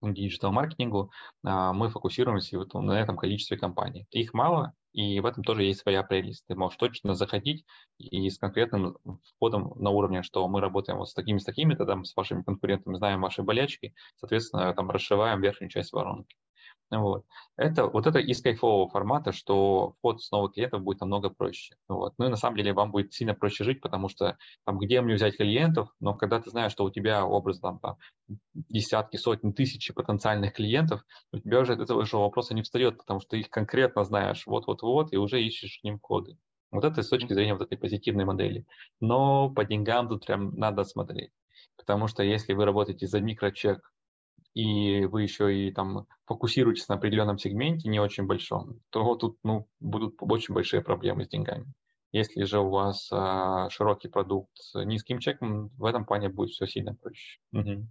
[0.03, 1.11] диджитал-маркетингу,
[1.45, 4.07] а, мы фокусируемся вот на этом количестве компаний.
[4.11, 6.45] Их мало, и в этом тоже есть своя прелесть.
[6.47, 7.65] Ты можешь точно заходить
[7.99, 8.97] и с конкретным
[9.37, 12.97] входом на уровне, что мы работаем вот с такими, с такими, тогда с вашими конкурентами,
[12.97, 16.37] знаем ваши болячки, соответственно, там расшиваем верхнюю часть воронки.
[16.91, 17.25] Вот.
[17.57, 21.77] Это, вот это из кайфового формата, что вход с новых клиентов будет намного проще.
[21.89, 22.15] Вот.
[22.19, 25.15] Ну и на самом деле вам будет сильно проще жить, потому что там, где мне
[25.15, 27.97] взять клиентов, но когда ты знаешь, что у тебя образ там, там
[28.55, 33.31] десятки, сотни, тысячи потенциальных клиентов, у тебя уже этого же вопроса не встает, потому что
[33.31, 36.39] ты их конкретно знаешь вот-вот-вот и уже ищешь к ним коды.
[36.73, 38.65] Вот это с точки зрения вот этой позитивной модели.
[39.01, 41.31] Но по деньгам тут прям надо смотреть.
[41.77, 43.93] Потому что если вы работаете за микрочек
[44.55, 49.69] и вы еще и там фокусируетесь на определенном сегменте, не очень большом, то тут ну,
[49.79, 51.73] будут очень большие проблемы с деньгами.
[52.13, 56.67] Если же у вас а, широкий продукт с низким чеком, в этом плане будет все
[56.67, 57.39] сильно проще.
[57.53, 57.87] Угу.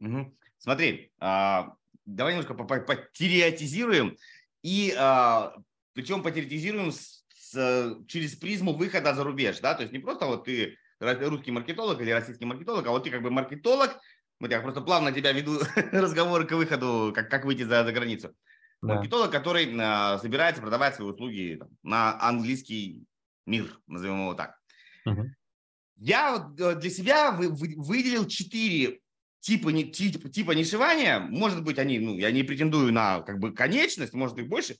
[0.00, 0.36] Угу.
[0.58, 4.16] Смотри, а, давай немножко потериотизируем,
[4.62, 5.56] и а,
[5.94, 10.44] причем потериотизируем с, с, через призму выхода за рубеж, да, то есть не просто вот
[10.44, 13.98] ты русский маркетолог или российский маркетолог, а вот ты как бы маркетолог,
[14.40, 15.58] вот я просто плавно тебя веду
[15.92, 18.34] разговоры к выходу, как, как выйти за, за границу.
[18.82, 18.94] Да.
[18.94, 23.04] Маркетолог, который а, собирается продавать свои услуги там, на английский
[23.46, 24.58] мир, назовем его так.
[25.06, 25.30] Угу.
[25.98, 29.00] Я э, для себя вы, вы, выделил четыре
[29.40, 31.20] типа, не, типа, типа нишевания.
[31.20, 34.76] Может быть, они, ну, я не претендую на как бы конечность, может их больше.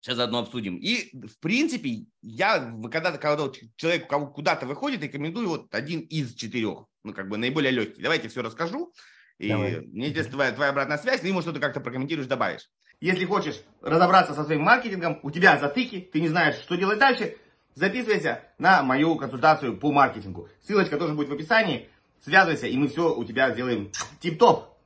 [0.00, 0.76] Сейчас заодно обсудим.
[0.78, 7.12] И, в принципе, я, когда, когда человек куда-то выходит, рекомендую вот один из четырех ну,
[7.12, 8.02] как бы наиболее легкий.
[8.02, 8.92] Давайте все расскажу.
[9.38, 9.80] И Давай.
[9.80, 12.68] мне интересна твоя, твоя обратная связь, ты ему что-то как-то прокомментируешь, добавишь.
[13.00, 17.36] Если хочешь разобраться со своим маркетингом, у тебя затыки, ты не знаешь, что делать дальше,
[17.74, 20.50] записывайся на мою консультацию по маркетингу.
[20.62, 21.88] Ссылочка тоже будет в описании.
[22.22, 24.76] Связывайся, и мы все у тебя сделаем тип-топ.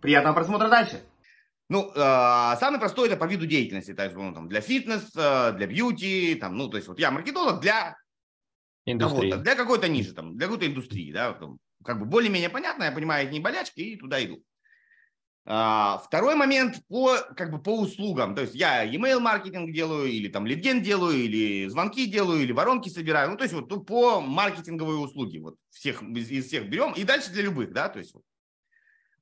[0.00, 1.02] Приятного просмотра дальше.
[1.68, 5.66] Ну, э, самый простой это по виду деятельности, то есть, ну, там, для фитнеса, для
[5.66, 7.96] бьюти, там, ну, то есть, вот я маркетолог для
[8.92, 9.32] Индустрии.
[9.32, 13.24] Для какой-то ниши, там, для какой-то индустрии, да, там, как бы более-менее понятно, я понимаю,
[13.24, 14.42] это не болячки, и туда иду.
[15.50, 20.28] А, второй момент по, как бы по услугам, то есть я email маркетинг делаю, или
[20.28, 24.20] там лидген делаю, или звонки делаю, или воронки собираю, ну, то есть вот ну, по
[24.20, 28.22] маркетинговые услуги, вот всех, из всех берем, и дальше для любых, да, то есть вот.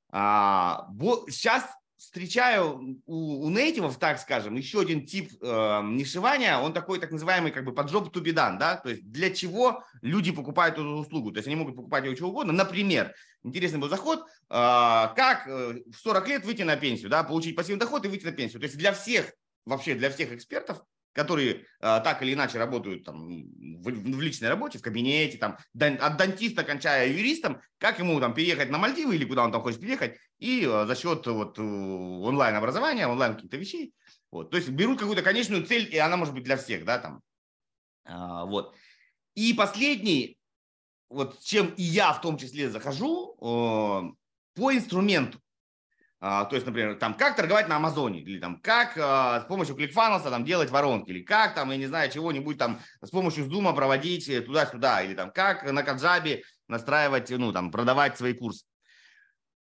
[0.09, 0.89] А,
[1.29, 1.65] сейчас
[1.97, 7.51] встречаю у, у нейтивов, так скажем, еще один тип э, нишевания, он такой так называемый
[7.51, 10.87] как бы под job to be done, да, то есть для чего люди покупают эту
[10.87, 15.47] услугу, то есть они могут покупать ее чего угодно, например, интересный был заход, э, как
[15.47, 18.59] э, в 40 лет выйти на пенсию, да, получить пассивный доход и выйти на пенсию,
[18.59, 19.31] то есть для всех,
[19.65, 20.83] вообще для всех экспертов,
[21.17, 26.17] которые а, так или иначе работают там, в, в личной работе, в кабинете, там, от
[26.17, 30.19] дантиста кончая юристом, как ему там переехать на Мальдивы или куда он там хочет переехать,
[30.37, 33.95] и а, за счет вот, онлайн-образования, онлайн каких-то вещей,
[34.31, 37.21] вот, то есть берут какую-то конечную цель, и она может быть для всех, да, там,
[38.05, 38.75] а, вот.
[39.33, 40.37] И последний,
[41.09, 45.39] вот чем и я в том числе захожу, по инструменту.
[46.19, 49.75] А, то есть, например, там, как торговать на Амазоне, или там, как а, с помощью
[49.75, 53.73] ClickFunnels там делать воронки, или как там, я не знаю, чего-нибудь там с помощью Zoom
[53.75, 58.65] проводить э, туда-сюда, или там, как на Каджабе настраивать, ну, там, продавать свои курсы.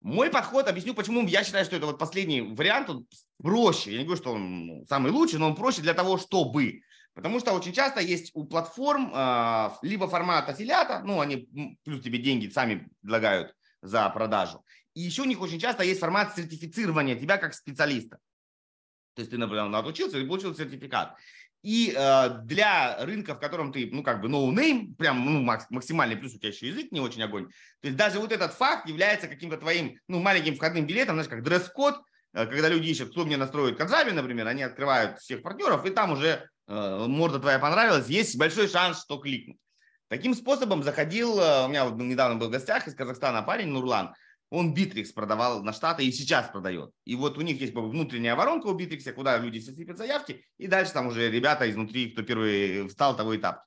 [0.01, 3.07] Мой подход, объясню, почему я считаю, что это вот последний вариант, он
[3.43, 3.93] проще.
[3.93, 6.83] Я не говорю, что он самый лучший, но он проще для того, чтобы.
[7.15, 11.49] Потому что очень часто есть у платформ э, либо формат аффилиата, ну, они
[11.85, 16.35] плюс тебе деньги сами предлагают за продажу, и еще у них очень часто есть формат
[16.37, 18.19] сертифицирования тебя как специалиста.
[19.15, 21.17] То есть ты, например, отучился и получил сертификат.
[21.63, 26.15] И э, для рынка, в котором ты, ну, как бы no name, прям ну, максимальный
[26.15, 27.47] плюс, у тебя еще язык не очень огонь.
[27.81, 31.43] То есть даже вот этот факт является каким-то твоим, ну, маленьким входным билетом, знаешь, как
[31.43, 32.03] дресс-код,
[32.35, 36.13] э, когда люди ищут, кто мне настроит Канжаби, например, они открывают всех партнеров, и там
[36.13, 39.57] уже э, морда твоя понравилась, есть большой шанс, что кликнут.
[40.09, 44.15] Таким способом заходил, э, у меня вот недавно был в гостях из Казахстана парень Нурлан,
[44.55, 46.91] он Битрикс продавал на Штаты и сейчас продает.
[47.05, 50.93] И вот у них есть внутренняя воронка у Битрикса, куда люди сыпят заявки, и дальше
[50.93, 53.65] там уже ребята изнутри, кто первый встал, того и тапки.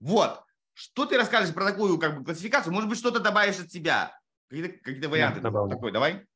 [0.00, 0.42] Вот.
[0.74, 2.72] Что ты расскажешь про такую как бы, классификацию?
[2.74, 4.12] Может быть, что-то добавишь от себя?
[4.48, 5.40] Какие-то, какие варианты?
[5.40, 6.26] Да, Такой, давай.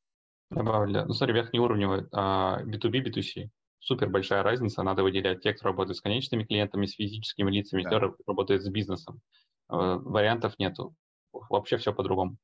[0.49, 1.05] Добавлю.
[1.05, 3.49] Ну, смотри, верхнеуровневый B2B, B2C.
[3.79, 4.81] Супер большая разница.
[4.83, 7.89] Надо выделять те, кто работает с конечными клиентами, с физическими лицами, да.
[7.89, 9.21] кто работает с бизнесом.
[9.69, 10.95] Э, вариантов нету.
[11.31, 12.37] Вообще все по-другому.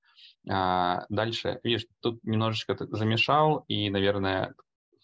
[0.47, 4.55] А, дальше, видишь, тут немножечко замешал, и, наверное,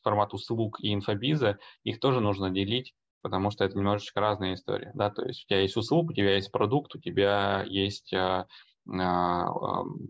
[0.03, 5.09] формат услуг и инфобиза, их тоже нужно делить, потому что это немножечко разная история, да,
[5.09, 8.47] то есть у тебя есть услуг, у тебя есть продукт, у тебя есть, а,
[8.87, 9.45] а,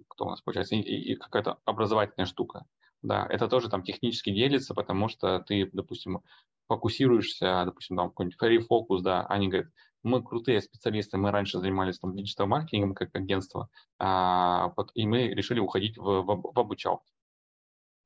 [0.10, 2.66] кто у нас получается, и, и какая-то образовательная штука,
[3.02, 6.22] да, это тоже там технически делится, потому что ты, допустим,
[6.68, 9.72] фокусируешься, допустим, там какой-нибудь focus, да, они говорят,
[10.06, 15.98] мы крутые специалисты, мы раньше занимались там диджитал-маркетингом как агентство, а, и мы решили уходить
[15.98, 17.04] в, в, в обучалку.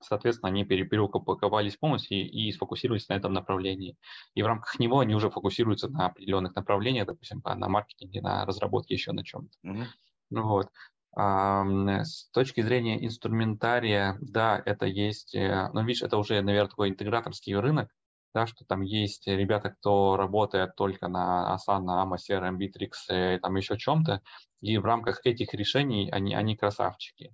[0.01, 3.97] Соответственно, они переупаковались полностью и, и сфокусировались на этом направлении.
[4.33, 8.93] И в рамках него они уже фокусируются на определенных направлениях, допустим, на маркетинге, на разработке,
[8.93, 9.57] еще на чем-то.
[9.67, 9.85] Mm-hmm.
[10.29, 10.69] Ну, вот.
[11.15, 17.55] С точки зрения инструментария, да, это есть, э, но видишь, это уже, наверное, такой интеграторский
[17.55, 17.89] рынок,
[18.33, 23.55] да, что там есть ребята, кто работает только на Asana, AMA, CRM, Bittrex и там
[23.55, 24.21] еще чем-то,
[24.61, 27.33] и в рамках этих решений они, они красавчики.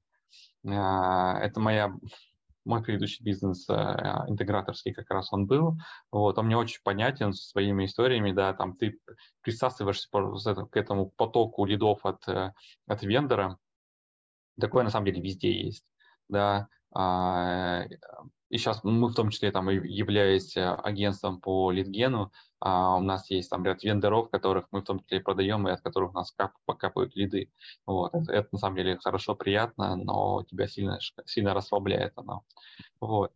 [0.66, 1.94] А, это моя,
[2.64, 5.78] мой предыдущий бизнес а, интеграторский как раз он был,
[6.12, 9.00] вот, он мне очень понятен со своими историями, да, там ты
[9.42, 12.54] присасываешься к этому потоку лидов от, э,
[12.88, 13.58] от вендора,
[14.60, 15.86] такое на самом деле везде есть,
[16.30, 17.84] да, а,
[18.56, 23.30] и сейчас мы в том числе там являясь э, агентством по лидгену, а у нас
[23.30, 26.32] есть там ряд вендоров, которых мы в том числе продаем и от которых у нас
[26.32, 27.50] кап, покапают лиды.
[27.86, 28.16] Вот.
[28.16, 32.44] Это, это на самом деле хорошо, приятно, но тебя сильно, сильно расслабляет оно.
[33.02, 33.34] Вот.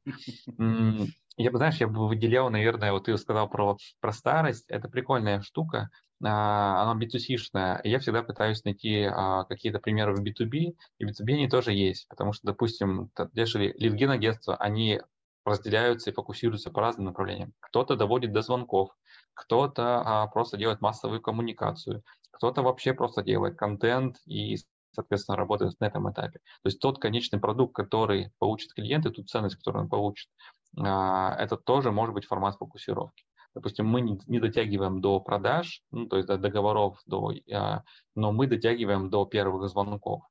[1.38, 5.42] Я бы, знаешь, я бы выделял, наверное, вот ты сказал про, про старость, это прикольная
[5.42, 5.90] штука,
[6.28, 11.50] она B2C-шная, я всегда пытаюсь найти а, какие-то примеры в B2B, и в B2B они
[11.50, 15.02] тоже есть, потому что, допустим, те же лидген-агентства, они
[15.46, 17.54] разделяются и фокусируются по разным направлениям.
[17.60, 18.90] Кто-то доводит до звонков,
[19.34, 24.58] кто-то а, просто делает массовую коммуникацию, кто-то вообще просто делает контент и,
[24.92, 26.40] соответственно, работает на этом этапе.
[26.40, 30.30] То есть тот конечный продукт, который получит клиент, и ту ценность, которую он получит,
[30.78, 33.24] а, это тоже может быть формат фокусировки.
[33.56, 37.84] Допустим, мы не дотягиваем до продаж, ну, то есть до договоров, до, а,
[38.16, 40.24] но мы дотягиваем до первых звонков.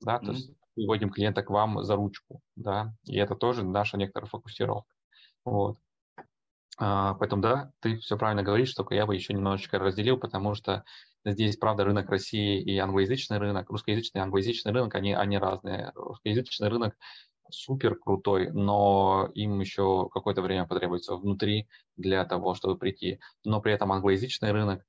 [0.00, 0.26] Да, mm-hmm.
[0.26, 4.92] то есть выводим клиента к вам за ручку, да, и это тоже наша некоторая фокусировка.
[5.44, 5.78] Вот.
[6.78, 10.84] А, поэтому, да, ты все правильно говоришь, только я бы еще немножечко разделил, потому что
[11.24, 15.92] здесь, правда, рынок России и англоязычный рынок, русскоязычный и англоязычный рынок, они, они разные.
[15.94, 16.96] Русскоязычный рынок
[17.50, 23.20] супер крутой, но им еще какое-то время потребуется внутри для того, чтобы прийти.
[23.44, 24.84] Но при этом англоязычный рынок,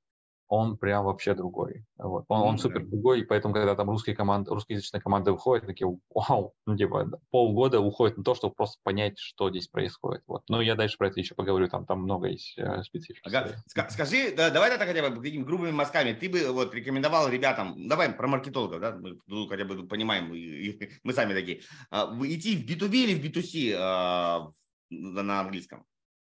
[0.48, 1.84] он прям вообще другой.
[1.98, 2.24] Вот.
[2.28, 6.54] Он, он супер другой, и поэтому, когда там русские команды, русскоязычные команды выходят, такие, вау,
[6.66, 10.22] ну, типа, полгода уходит на то, чтобы просто понять, что здесь происходит.
[10.26, 10.42] Вот.
[10.48, 13.26] Но я дальше про это еще поговорю, там, там много есть э, специфики.
[13.26, 13.56] Ага.
[13.90, 18.12] Скажи, да, давай это хотя бы такими грубыми мазками, ты бы вот рекомендовал ребятам, давай
[18.12, 20.28] про маркетологов, да, мы ну, хотя бы понимаем,
[21.02, 24.50] мы сами такие, а, идти в B2B или в B2C а,
[24.90, 25.84] на английском?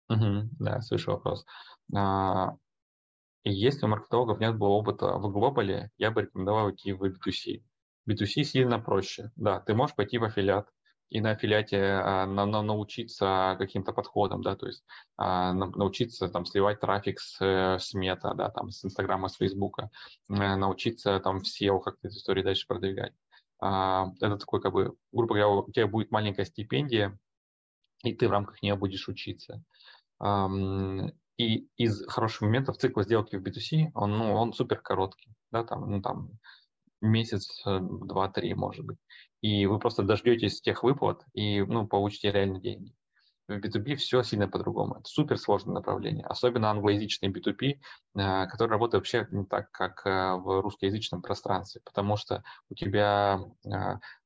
[0.09, 1.45] Угу, да, слышу вопрос.
[3.43, 7.63] И если у маркетологов нет было опыта в глобале, я бы рекомендовал идти в B2C.
[8.09, 9.31] B2C сильно проще.
[9.35, 10.67] Да, ты можешь пойти в аффилиат,
[11.09, 14.83] и на аффилиате а, на, на, научиться каким-то подходам, да, то есть
[15.17, 19.37] а, на, научиться там сливать трафик с, э, с мета, да, там с Инстаграма, с
[19.37, 19.89] Фейсбука,
[20.29, 23.13] а, научиться там в SEO как эту историю дальше продвигать.
[23.59, 27.17] А, это такой, как бы, грубо говоря, у тебя будет маленькая стипендия,
[28.03, 29.63] и ты в рамках нее будешь учиться.
[30.19, 30.47] А,
[31.39, 35.89] и из хороших моментов цикла сделки в B2C, он, ну, он супер короткий, да, там,
[35.89, 36.31] ну, там,
[36.99, 38.97] месяц, э, два-три, может быть.
[39.39, 42.93] И вы просто дождетесь тех выплат и ну, получите реальные деньги.
[43.47, 44.95] В B2B все сильно по-другому.
[44.95, 46.25] Это супер сложное направление.
[46.25, 47.79] Особенно англоязычный B2B,
[48.15, 51.79] э, который работает вообще не так, как э, в русскоязычном пространстве.
[51.85, 53.39] Потому что у тебя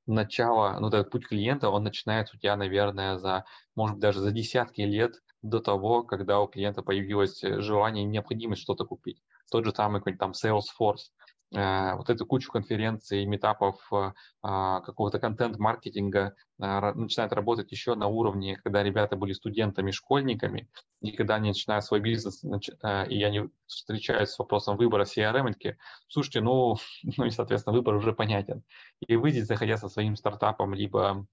[0.07, 3.45] начало, ну, этот путь клиента, он начинается у тебя, наверное, за,
[3.76, 8.63] может быть, даже за десятки лет до того, когда у клиента появилось желание и необходимость
[8.63, 9.21] что-то купить.
[9.51, 11.11] Тот же самый какой-нибудь там Salesforce,
[11.53, 18.07] Э, вот эту кучу конференций, метапов, э, а, какого-то контент-маркетинга э, начинает работать еще на
[18.07, 20.67] уровне, когда ребята были студентами, школьниками,
[21.01, 25.77] и когда они начинают свой бизнес, и они встречаются с вопросом выбора CRM, такие,
[26.07, 26.77] слушайте, ну,
[27.17, 28.63] ну и, соответственно, выбор уже понятен.
[29.07, 31.27] И вы здесь, заходя со своим стартапом, либо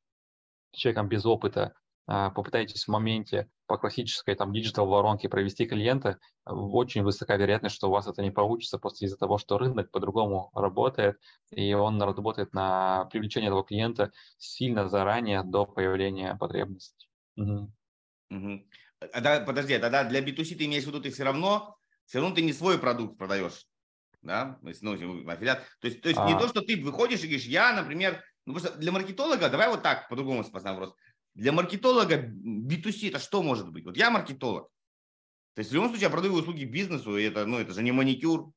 [0.72, 1.74] человеком без опыта,
[2.10, 7.92] попытаетесь в моменте по классической там digital воронке провести клиента, очень высока вероятность, что у
[7.92, 11.20] вас это не получится просто из-за того, что рынок по-другому работает,
[11.52, 17.08] и он работает на привлечение этого клиента сильно заранее до появления потребностей.
[17.36, 17.72] Угу.
[18.30, 18.66] Угу.
[19.12, 22.34] А, да, подожди, тогда для B2C ты имеешь в виду, ты все равно, все равно
[22.34, 23.66] ты не свой продукт продаешь,
[24.20, 25.64] да, то есть, ну, аффилиат.
[25.80, 26.26] То есть, то есть а...
[26.26, 29.82] не то, что ты выходишь и говоришь, я, например, ну, просто для маркетолога, давай вот
[29.82, 30.96] так, по-другому поставим вопрос.
[31.34, 33.84] Для маркетолога B2C это что может быть?
[33.84, 34.70] Вот я маркетолог.
[35.54, 37.92] То есть в любом случае я продаю услуги бизнесу, и это, ну, это же не
[37.92, 38.52] маникюр,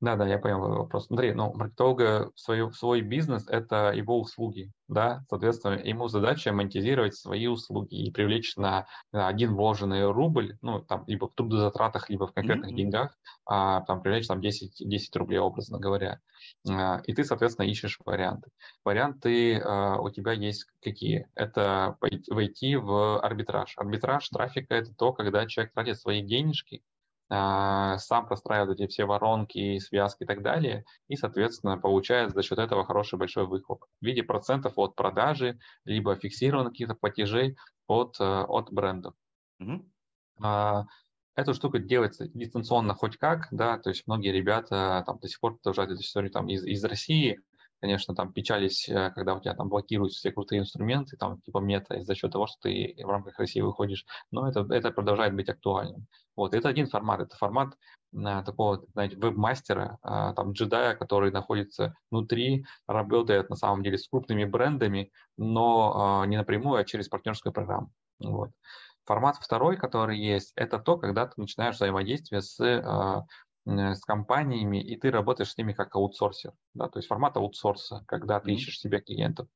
[0.00, 1.06] да, да, я понял вопрос.
[1.06, 7.48] Смотри, ну, маркетолога свой, свой бизнес– это его услуги, да, соответственно, ему задача монетизировать свои
[7.48, 12.70] услуги и привлечь на, один вложенный рубль, ну, там, либо в трудозатратах, либо в конкретных
[12.70, 12.76] mm-hmm.
[12.76, 16.20] деньгах, а, там, привлечь там 10, 10 рублей, образно говоря.
[16.70, 18.50] А, и ты, соответственно, ищешь варианты.
[18.84, 21.28] Варианты а, у тебя есть какие?
[21.34, 23.74] Это войти в арбитраж.
[23.76, 26.82] Арбитраж трафика– это то, когда человек тратит свои денежки
[27.30, 32.84] сам простраивает эти все воронки, связки и так далее, и, соответственно, получает за счет этого
[32.84, 37.56] хороший большой выхлоп в виде процентов от продажи, либо фиксированных каких-то платежей
[37.86, 39.14] от, э, от брендов.
[39.60, 40.86] Mm-hmm.
[41.38, 45.54] Эта штука делается дистанционно хоть как, да, то есть многие ребята там до сих пор
[45.54, 47.40] продолжают эту историю там из, из России,
[47.80, 52.02] конечно, там печались, э, когда у тебя там блокируются все крутые инструменты, там типа мета,
[52.02, 56.06] за счет того, что ты в рамках России выходишь, но это, это продолжает быть актуальным.
[56.36, 57.74] Вот, это один формат, это формат
[58.16, 64.08] а, такого, знаете, веб-мастера, а, там, джедая, который находится внутри, работает на самом деле с
[64.08, 67.90] крупными брендами, но а, не напрямую, а через партнерскую программу.
[68.18, 68.50] Вот.
[69.04, 73.26] Формат второй, который есть, это то, когда ты начинаешь взаимодействие с
[73.66, 78.40] с компаниями, и ты работаешь с ними как аутсорсер, да, то есть формат аутсорса, когда
[78.40, 79.48] ты ищешь себе клиентов.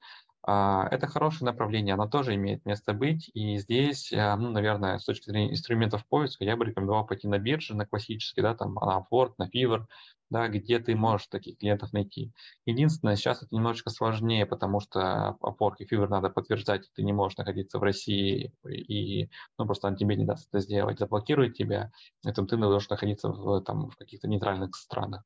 [0.44, 5.04] А, это хорошее направление, оно тоже имеет место быть, и здесь, э, ну, наверное, с
[5.04, 8.98] точки зрения инструментов поиска, я бы рекомендовал пойти на биржи, на классические, да, там, на
[8.98, 9.86] Upwork, на Fiverr,
[10.32, 12.32] да, где ты можешь таких клиентов найти.
[12.64, 17.36] Единственное, сейчас это немножечко сложнее, потому что Upwork и Fiverr надо подтверждать, ты не можешь
[17.36, 19.28] находиться в России, и
[19.58, 23.60] ну, просто он тебе не даст это сделать, заблокирует тебя, поэтому ты должен находиться в,
[23.60, 25.22] там, в каких-то нейтральных странах.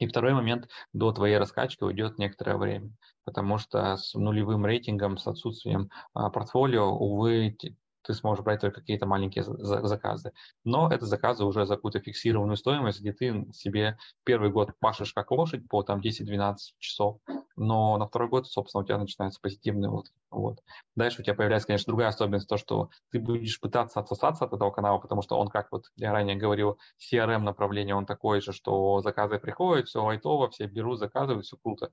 [0.00, 2.90] И второй момент, до твоей раскачки уйдет некоторое время,
[3.24, 7.56] потому что с нулевым рейтингом, с отсутствием а, портфолио, увы,
[8.02, 10.32] ты сможешь брать только какие-то маленькие заказы.
[10.64, 15.30] Но это заказы уже за какую-то фиксированную стоимость, где ты себе первый год пашешь как
[15.30, 17.20] лошадь по там 10-12 часов,
[17.56, 20.14] но на второй год, собственно, у тебя начинается позитивный отклик.
[20.30, 20.60] Вот.
[20.94, 24.70] Дальше у тебя появляется, конечно, другая особенность, то, что ты будешь пытаться отсосаться от этого
[24.70, 29.00] канала, потому что он, как вот я ранее говорил, CRM направление, он такой же, что
[29.00, 31.90] заказы приходят, все лайтово, все берут, заказывают, все круто.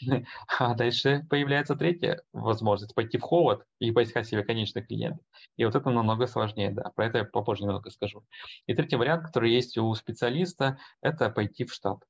[0.58, 5.20] А дальше появляется третья возможность пойти в холод и поискать себе конечный клиент.
[5.56, 8.24] И вот это намного сложнее, да, про это я попозже немного скажу.
[8.66, 12.00] И третий вариант, который есть у специалиста, это пойти в штат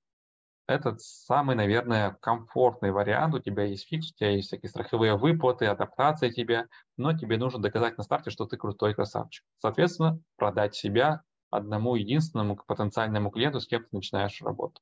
[0.70, 3.34] это самый, наверное, комфортный вариант.
[3.34, 6.66] У тебя есть фикс, у тебя есть всякие страховые выплаты, адаптация тебе,
[6.96, 9.44] но тебе нужно доказать на старте, что ты крутой красавчик.
[9.58, 14.80] Соответственно, продать себя одному единственному потенциальному клиенту, с кем ты начинаешь работу.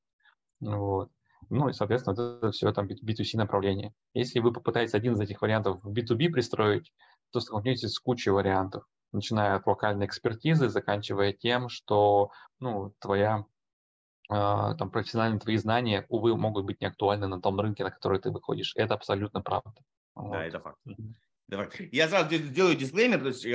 [0.61, 1.11] Вот.
[1.49, 3.95] Ну и, соответственно, это все там B2C направление.
[4.13, 6.93] Если вы попытаетесь один из этих вариантов в B2B пристроить,
[7.31, 8.85] то столкнетесь с кучей вариантов.
[9.13, 13.45] начиная от локальной экспертизы, заканчивая тем, что ну, твоя
[14.29, 18.21] а, там профессиональные твои знания, увы, могут быть не актуальны на том рынке, на который
[18.21, 18.75] ты выходишь.
[18.77, 19.73] Это абсолютно правда.
[20.15, 20.33] Вот.
[20.33, 20.79] Да, это факт.
[21.93, 23.53] Я сразу сделаю дисклеймер то есть, э,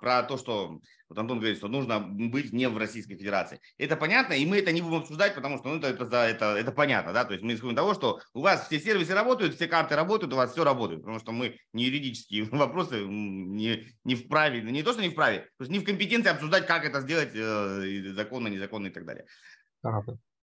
[0.00, 3.60] про то, что вот Антон говорит, что нужно быть не в Российской Федерации.
[3.78, 6.72] Это понятно, и мы это не будем обсуждать, потому что ну, это, это, это, это
[6.72, 7.12] понятно.
[7.12, 7.24] Да?
[7.24, 10.36] То есть мы исходим того, что у вас все сервисы работают, все карты работают, у
[10.36, 15.02] вас все работает, потому что мы не юридические вопросы не, не вправе, не то, что
[15.02, 18.90] не вправе, то есть не в компетенции обсуждать, как это сделать э, законно, незаконно и
[18.90, 19.24] так далее.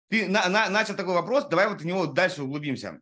[0.10, 3.00] Ты на, на, начал такой вопрос, давай вот в него дальше углубимся.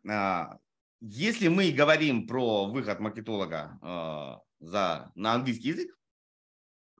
[1.00, 5.96] А, если мы говорим про выход маркетолога э, за, на английский язык,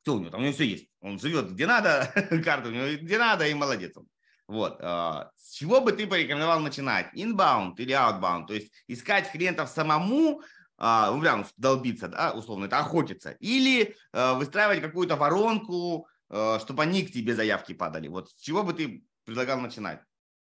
[0.02, 0.88] все у него там, у него все есть.
[1.00, 2.10] Он живет где надо,
[2.44, 4.06] карта у него где надо, и молодец он.
[4.46, 4.78] Вот.
[4.80, 7.12] Э, с чего бы ты порекомендовал начинать?
[7.14, 8.46] Inbound или outbound?
[8.46, 10.42] То есть искать клиентов самому,
[10.78, 13.32] э, ну, прям долбиться, да, условно, это охотиться.
[13.40, 18.08] Или э, выстраивать какую-то воронку, э, чтобы они к тебе заявки падали.
[18.08, 20.00] Вот с чего бы ты предлагал начинать?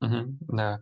[0.03, 0.81] Uh-huh, да.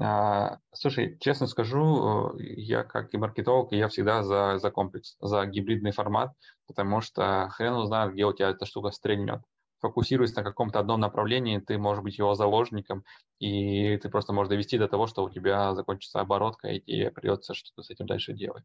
[0.00, 5.44] А, слушай, честно скажу, э, я как и маркетолог, я всегда за, за комплекс, за
[5.46, 6.32] гибридный формат,
[6.66, 9.40] потому что хрен узнает, где у тебя эта штука стрельнет.
[9.80, 13.04] Фокусируясь на каком-то одном направлении, ты можешь быть его заложником,
[13.38, 17.54] и ты просто можешь довести до того, что у тебя закончится оборотка, и тебе придется
[17.54, 18.64] что-то с этим дальше делать.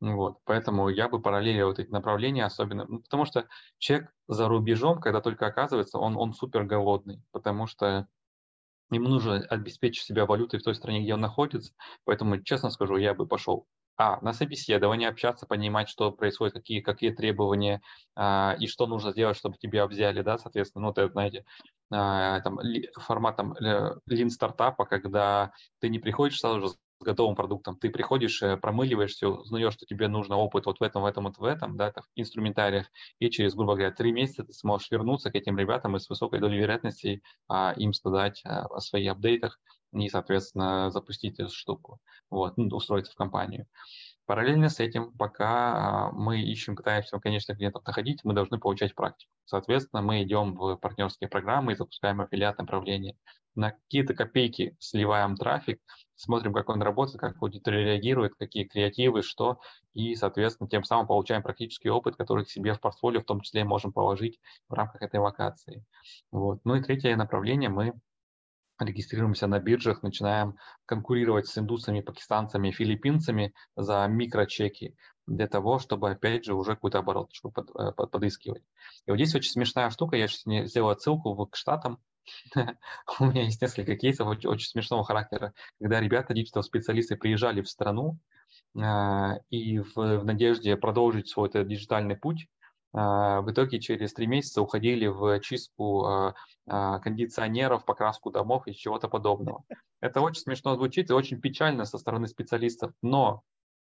[0.00, 3.46] Вот, поэтому я бы параллелил вот эти направления, особенно, ну, потому что
[3.78, 8.08] человек за рубежом, когда только оказывается, он, он супер голодный, потому что
[8.90, 11.72] ему нужно обеспечить себя валютой в той стране, где он находится.
[12.04, 13.66] Поэтому, честно скажу, я бы пошел
[13.96, 17.80] а, на собеседование общаться, понимать, что происходит, какие, какие требования
[18.14, 21.44] а, и что нужно сделать, чтобы тебя взяли, да, соответственно, ну, это, знаете,
[21.90, 23.54] а, там, ли, форматом
[24.06, 27.76] лин стартапа, когда ты не приходишь сразу же готовым продуктом.
[27.78, 31.38] Ты приходишь, э, промыливаешься, узнаешь, что тебе нужно опыт вот в этом, в этом, вот
[31.38, 32.86] в этом, да, в инструментариях,
[33.18, 36.40] и через, грубо говоря, три месяца ты сможешь вернуться к этим ребятам и с высокой
[36.40, 39.60] долей вероятности а, им сказать а, о своих апдейтах
[39.92, 43.66] и, соответственно, запустить эту штуку, вот, ну, устроиться в компанию.
[44.26, 49.30] Параллельно с этим, пока а, мы ищем, пытаемся, конечно, клиентов находить, мы должны получать практику.
[49.44, 53.14] Соответственно, мы идем в партнерские программы и запускаем аффилиат направления.
[53.54, 55.80] На какие-то копейки сливаем трафик,
[56.16, 59.60] смотрим, как он работает, как аудитория реагирует, какие креативы, что,
[59.94, 63.64] и, соответственно, тем самым получаем практический опыт, который к себе в портфолио в том числе
[63.64, 65.84] можем положить в рамках этой локации.
[66.32, 66.60] Вот.
[66.64, 67.94] Ну и третье направление мы
[68.78, 74.96] регистрируемся на биржах, начинаем конкурировать с индусами, пакистанцами, филиппинцами за микрочеки
[75.26, 78.62] для того, чтобы, опять же, уже какую-то обороточку под, э, под, подыскивать.
[79.06, 81.98] И вот здесь очень смешная штука, я сейчас сделал отсылку к Штатам,
[83.20, 88.18] у меня есть несколько кейсов очень, очень смешного характера, когда ребята, digital-специалисты приезжали в страну
[88.76, 88.80] э,
[89.50, 92.48] и в, надежде продолжить свой этот диджитальный путь,
[92.92, 96.34] в итоге через три месяца уходили в чистку а,
[96.66, 99.64] а, кондиционеров, покраску домов и чего-то подобного.
[100.00, 103.42] Это очень смешно звучит и очень печально со стороны специалистов, но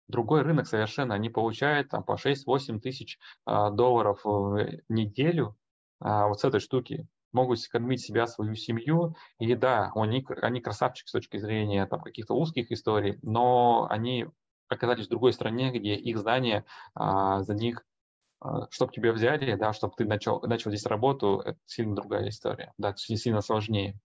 [0.06, 5.56] другой рынок совершенно, они получают там по 6-8 тысяч долларов в неделю
[6.00, 9.14] вот с этой штуки могут сэкономить себя, свою семью.
[9.38, 14.26] И да, они, они красавчики с точки зрения там, каких-то узких историй, но они
[14.68, 17.89] оказались в другой стране, где их знания а, за них а,
[18.70, 22.94] чтобы тебя взяли, да, чтобы ты начал, начал здесь работу, это сильно другая история, да,
[22.96, 23.98] сильно сложнее.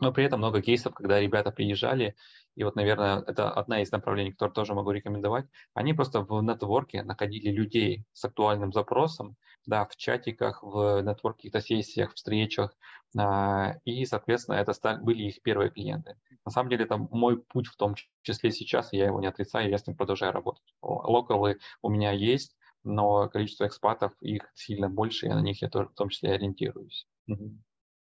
[0.00, 2.16] Но при этом много кейсов, когда ребята приезжали,
[2.56, 7.02] и вот, наверное, это одна из направлений, которые тоже могу рекомендовать, они просто в нетворке
[7.02, 9.36] находили людей с актуальным запросом,
[9.66, 12.74] да, в чатиках, в нетворке, каких-то сессиях, встречах,
[13.18, 16.16] а, и, соответственно, это стали, были их первые клиенты.
[16.46, 19.76] На самом деле, это мой путь в том числе сейчас, я его не отрицаю, я
[19.76, 20.74] с ним продолжаю работать.
[20.80, 25.88] Локалы у меня есть, но количество экспатов их сильно больше, и на них я тоже
[25.88, 27.06] в том числе ориентируюсь.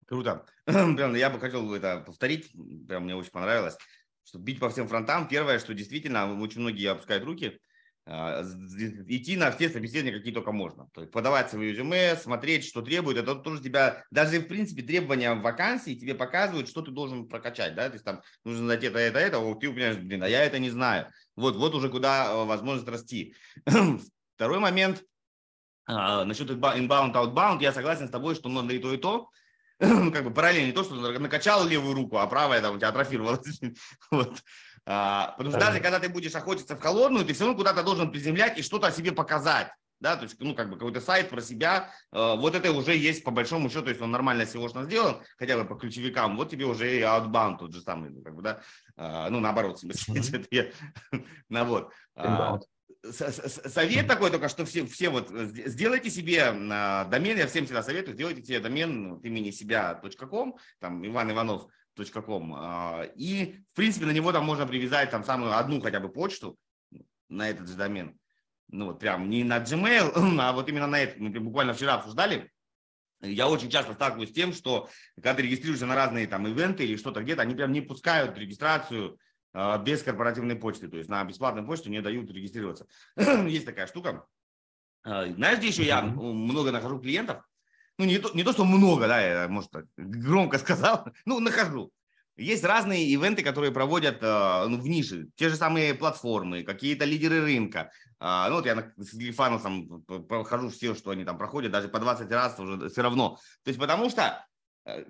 [0.06, 0.44] Круто.
[0.64, 2.50] Прям я бы хотел это повторить,
[2.88, 3.76] прям мне очень понравилось,
[4.24, 5.28] что бить по всем фронтам.
[5.28, 7.60] Первое, что действительно очень многие опускают руки,
[8.06, 8.42] а,
[9.06, 10.88] идти на все собеседования, какие только можно.
[10.94, 13.18] То есть подавать свои резюме, смотреть, что требует.
[13.18, 17.76] Это тоже тебя, даже в принципе требования в вакансии тебе показывают, что ты должен прокачать.
[17.76, 17.88] Да?
[17.88, 20.58] То есть там нужно знать это, это, это, а ты понимаешь, блин, а я это
[20.58, 21.06] не знаю.
[21.36, 23.34] Вот, вот уже куда э, возможность расти.
[24.40, 25.04] Второй момент,
[25.86, 29.28] а, насчет inbound, outbound, я согласен с тобой, что надо и то, и то.
[29.78, 33.60] как бы параллельно не то, что накачал левую руку, а правая там у тебя атрофировалась.
[34.10, 34.42] вот.
[34.86, 38.10] а, потому что даже когда ты будешь охотиться в холодную, ты все равно куда-то должен
[38.10, 39.68] приземлять и что-то о себе показать.
[40.00, 43.22] Да, то есть, ну, как бы какой-то сайт про себя, э, вот это уже есть
[43.22, 46.64] по большому счету, то есть он нормально SEO сделан, хотя бы по ключевикам, вот тебе
[46.64, 48.62] уже и outbound тот же самый, как бы, да,
[48.96, 50.70] э, ну, наоборот, в смысле, это я,
[51.50, 51.92] ну, вот.
[53.02, 58.42] Совет такой только, что все, все вот сделайте себе домен, я всем всегда советую, сделайте
[58.44, 61.66] себе домен от имени себя.ком, там Иван Иванов
[62.12, 62.56] .com,
[63.14, 66.56] и, в принципе, на него там можно привязать там самую одну хотя бы почту
[67.28, 68.18] на этот же домен.
[68.68, 71.18] Ну вот прям не на Gmail, а вот именно на этот.
[71.18, 72.50] Мы буквально вчера обсуждали,
[73.22, 76.96] я очень часто сталкиваюсь с тем, что когда ты регистрируешься на разные там ивенты или
[76.96, 79.16] что-то где-то, они прям не пускают регистрацию э,
[79.52, 80.88] без корпоративной почты.
[80.88, 82.86] То есть на бесплатную почту не дают регистрироваться.
[83.16, 84.26] Есть такая штука.
[85.04, 87.42] Э, знаешь, где еще я много нахожу клиентов?
[87.98, 91.92] Ну, не то, не то, что много, да, я, может, громко сказал, ну, нахожу.
[92.36, 95.28] Есть разные ивенты, которые проводят э, ну, в нише.
[95.34, 97.90] Те же самые платформы, какие-то лидеры рынка.
[98.18, 101.98] Э, ну вот я на Филифану там прохожу все, что они там проходят, даже по
[101.98, 103.36] 20 раз уже все равно.
[103.62, 104.46] То есть потому что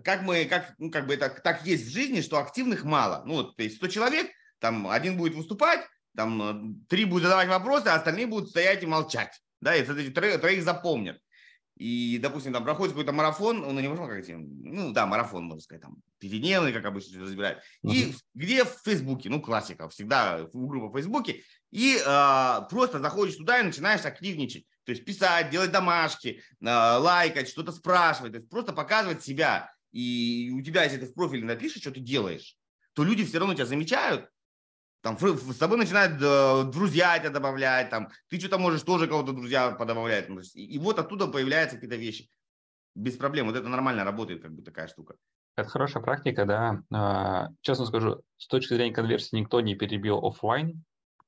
[0.04, 3.22] как мы, как, ну, как бы это так есть в жизни, что активных мало.
[3.26, 5.80] Ну вот, то есть 100 человек, там один будет выступать,
[6.16, 9.40] там три будут задавать вопросы, а остальные будут стоять и молчать.
[9.60, 11.20] Да, и эти троих, троих запомнят
[11.80, 15.62] и, допустим, там проходит какой-то марафон, он не марафон, как эти, ну да, марафон, можно
[15.62, 17.60] сказать, там, пятидневный, как обычно разбирают.
[17.82, 17.94] Uh-huh.
[17.94, 23.60] И где в Фейсбуке, ну классика, всегда группа в Фейсбуке, и э, просто заходишь туда
[23.60, 28.72] и начинаешь активничать, то есть писать, делать домашки, э, лайкать, что-то спрашивать, то есть просто
[28.72, 29.72] показывать себя.
[29.92, 32.56] И у тебя, если ты в профиле напишешь, что ты делаешь,
[32.94, 34.30] то люди все равно тебя замечают,
[35.02, 39.70] там с тобой начинают э, друзья тебя добавлять, там, ты что-то можешь тоже кого-то друзья
[39.70, 40.28] подобавлять.
[40.54, 42.28] И, и вот оттуда появляются какие-то вещи.
[42.94, 43.46] Без проблем.
[43.46, 45.14] Вот это нормально работает, как бы такая штука.
[45.56, 46.82] Это хорошая практика, да.
[46.92, 50.84] А, честно скажу, с точки зрения конверсии никто не перебил офлайн.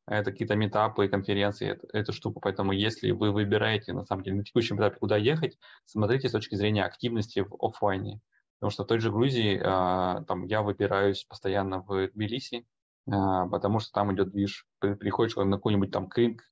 [0.07, 2.41] Это какие-то метапы, конференции, это, эту штуку.
[2.41, 6.57] Поэтому если вы выбираете, на самом деле, на текущем этапе, куда ехать, смотрите с точки
[6.57, 8.21] зрения активности в офлайне.
[8.59, 12.67] Потому что в той же Грузии а, там я выбираюсь постоянно в Тбилиси,
[13.11, 14.67] а, потому что там идет движ.
[14.81, 16.09] Приходишь на какую-нибудь там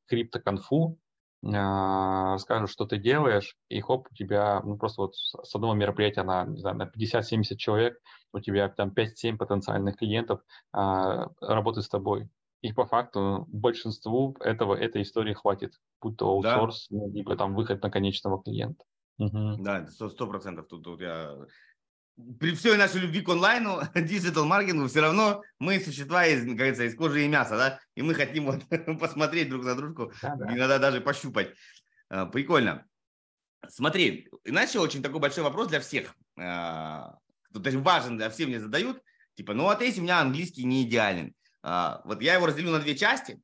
[0.06, 0.98] криптоконфу,
[1.42, 6.22] а, расскажешь, что ты делаешь, и хоп, у тебя, ну, просто вот с одного мероприятия
[6.22, 7.98] на, не знаю, на 50-70 человек,
[8.32, 10.40] у тебя там 5-7 потенциальных клиентов
[10.72, 12.28] а, работают с тобой.
[12.62, 17.06] И по факту большинству этого, этой истории хватит, будь то аутсорс, да.
[17.12, 18.84] либо там выход на конечного клиента.
[19.18, 19.56] Угу.
[19.60, 20.68] Да, сто процентов.
[20.68, 21.36] Тут, тут я
[22.38, 26.84] при всей нашей любви к онлайну, digital маркетингу, все равно мы существа из, как говорится,
[26.84, 28.62] из кожи и мяса, да, и мы хотим вот
[29.00, 30.54] посмотреть друг на дружку, да, да.
[30.54, 31.54] иногда даже пощупать.
[32.08, 32.86] А, прикольно.
[33.68, 36.14] Смотри, иначе очень такой большой вопрос для всех.
[36.38, 37.18] А,
[37.50, 39.02] даже важен, для всех мне задают,
[39.34, 42.96] типа, ну вот если у меня английский не идеален, вот я его разделю на две
[42.96, 43.40] части,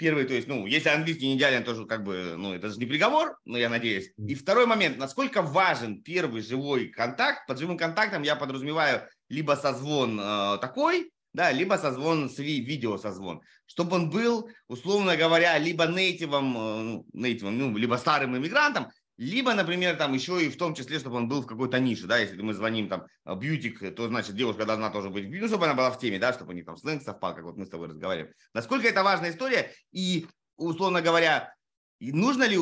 [0.00, 2.86] Первый, то есть, ну, если английский не идеален, тоже как бы, ну, это же не
[2.86, 4.10] приговор, но я надеюсь.
[4.16, 7.46] И второй момент, насколько важен первый живой контакт.
[7.46, 12.96] Под живым контактом я подразумеваю либо созвон э, такой, да, либо созвон с ви- видео
[12.96, 18.88] созвон, чтобы он был, условно говоря, либо нейтивом, э, ну, нейтивом, ну, либо старым иммигрантом,
[19.20, 22.16] либо, например, там еще и в том числе, чтобы он был в какой-то нише, да,
[22.16, 25.74] если мы звоним там э, бьютик, то значит девушка должна тоже быть, ну, чтобы она
[25.74, 27.88] была в теме, да, чтобы у них там сленг совпал, как вот мы с тобой
[27.88, 28.32] разговариваем.
[28.54, 31.54] Насколько это важная история и, условно говоря,
[32.00, 32.56] нужно ли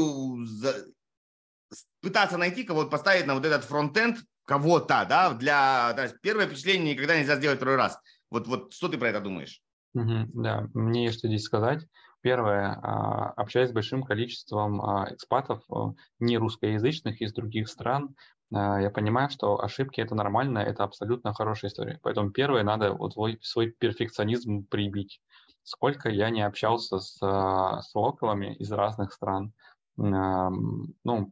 [2.00, 6.94] пытаться найти кого-то, поставить на вот этот фронтенд кого-то, да, для, то есть первое впечатление
[6.94, 8.00] никогда нельзя сделать второй раз.
[8.30, 9.62] Вот, вот что ты про это думаешь?
[9.94, 11.86] Угу, да, мне есть что здесь сказать.
[12.20, 18.14] Первое, а, общаясь с большим количеством а, экспатов а, не русскоязычных из других стран,
[18.50, 22.00] я понимаю, что ошибки это нормально, это абсолютно хорошая история.
[22.02, 25.20] Поэтому первое, надо вот свой, свой перфекционизм прибить.
[25.64, 29.52] Сколько я не общался с, с локалами из разных стран,
[29.98, 31.30] ну,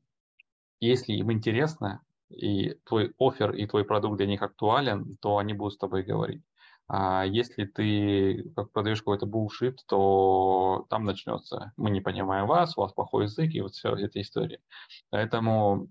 [0.80, 5.74] если им интересно, и твой офер, и твой продукт для них актуален, то они будут
[5.74, 6.42] с тобой говорить.
[6.88, 11.72] А если ты продаешь какой-то булшит, то там начнется.
[11.76, 14.60] Мы не понимаем вас, у вас плохой язык, и вот вся эта история.
[15.10, 15.88] Поэтому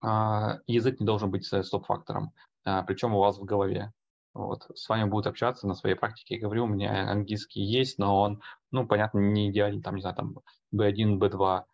[0.00, 2.32] а, язык не должен быть стоп-фактором,
[2.64, 3.92] а, причем у вас в голове.
[4.32, 4.66] Вот.
[4.74, 6.36] С вами будут общаться на своей практике.
[6.36, 10.16] Я говорю, у меня английский есть, но он, ну, понятно, не идеальный, там, не знаю,
[10.16, 10.38] там
[10.74, 11.73] B1, B2, Э,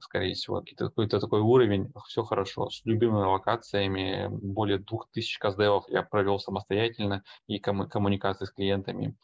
[0.00, 2.70] скорее всего, какой-то такой уровень, все хорошо.
[2.70, 9.16] С любыми локациями, более 2000 каздевов я провел самостоятельно и кому- коммуникации с клиентами.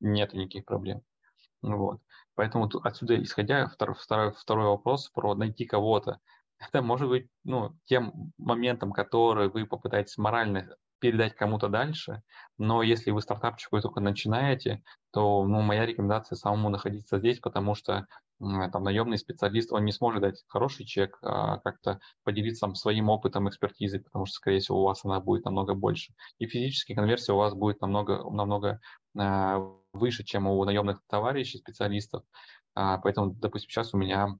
[0.00, 1.02] Нет никаких проблем.
[1.62, 2.00] Вот.
[2.34, 6.20] Поэтому отсюда, исходя, второй, второй, второй вопрос про найти кого-то.
[6.58, 12.22] Это может быть ну, тем моментом, который вы попытаетесь морально передать кому-то дальше,
[12.58, 14.82] но если вы стартапчик вы только начинаете,
[15.12, 18.06] то ну, моя рекомендация самому находиться здесь, потому что
[18.72, 24.00] там наемный специалист, он не сможет дать хороший чек, а как-то поделиться своим опытом, экспертизой,
[24.00, 26.14] потому что, скорее всего, у вас она будет намного больше.
[26.38, 28.80] И физическая конверсия у вас будет намного, намного
[29.18, 29.56] э,
[29.92, 32.24] выше, чем у наемных товарищей, специалистов.
[32.74, 34.38] А, поэтому, допустим, сейчас у меня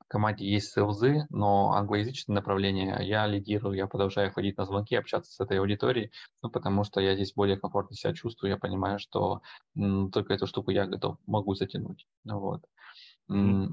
[0.00, 5.32] в команде есть селзы, но англоязычное направление я лидирую, я продолжаю ходить на звонки, общаться
[5.32, 9.40] с этой аудиторией, ну, потому что я здесь более комфортно себя чувствую, я понимаю, что
[9.76, 12.06] м, только эту штуку я готов, могу затянуть.
[12.24, 12.64] Ну, вот.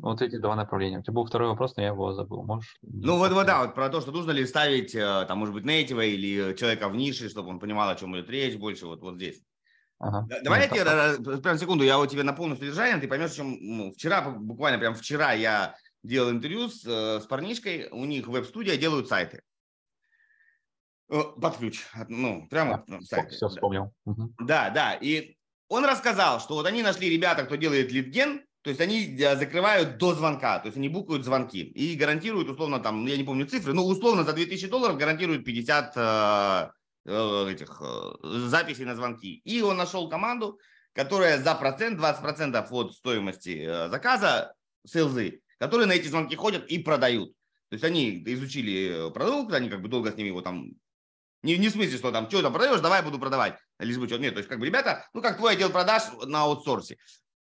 [0.01, 0.99] Вот эти два направления.
[0.99, 2.43] У тебя был второй вопрос, но я его забыл.
[2.43, 2.77] Можешь?
[2.81, 5.65] Ну вот, вот да, вот про то, что нужно ли ставить, э, там, может быть,
[5.65, 9.15] нейтива или человека в нише, чтобы он понимал, о чем идет речь больше, вот, вот
[9.15, 9.41] здесь.
[9.99, 10.25] Ага.
[10.29, 13.33] Да- Давай я Ну, тебе, так, прям секунду, я вот тебе напомню содержание, ты поймешь,
[13.33, 18.27] чем ну, вчера, буквально прям вчера я делал интервью с, э, с парнишкой, у них
[18.27, 19.43] веб-студия, делают сайты.
[21.09, 23.35] Э, Под ключ, ну, прямо ну, сайты.
[23.35, 23.91] Все вспомнил.
[24.39, 24.93] Да, да.
[24.93, 25.35] И
[25.67, 29.97] он рассказал, что вот они нашли ребята, кто делает литген, то есть они э, закрывают
[29.97, 33.73] до звонка, то есть они букают звонки и гарантируют условно там, я не помню цифры,
[33.73, 36.69] ну условно за 2000 долларов гарантируют 50 э,
[37.05, 38.11] э, этих э,
[38.47, 39.41] записей на звонки.
[39.45, 40.59] И он нашел команду,
[40.93, 44.53] которая за процент, 20 процентов от стоимости э, заказа,
[44.85, 47.31] селзы, которые на эти звонки ходят и продают.
[47.69, 50.71] То есть они изучили продукт, они как бы долго с ними его там
[51.43, 53.55] не, не в смысле, что там, что там продаешь, давай буду продавать.
[53.79, 54.17] Лишь бы что.
[54.17, 56.97] Нет, то есть как бы ребята, ну как твой отдел продаж на аутсорсе.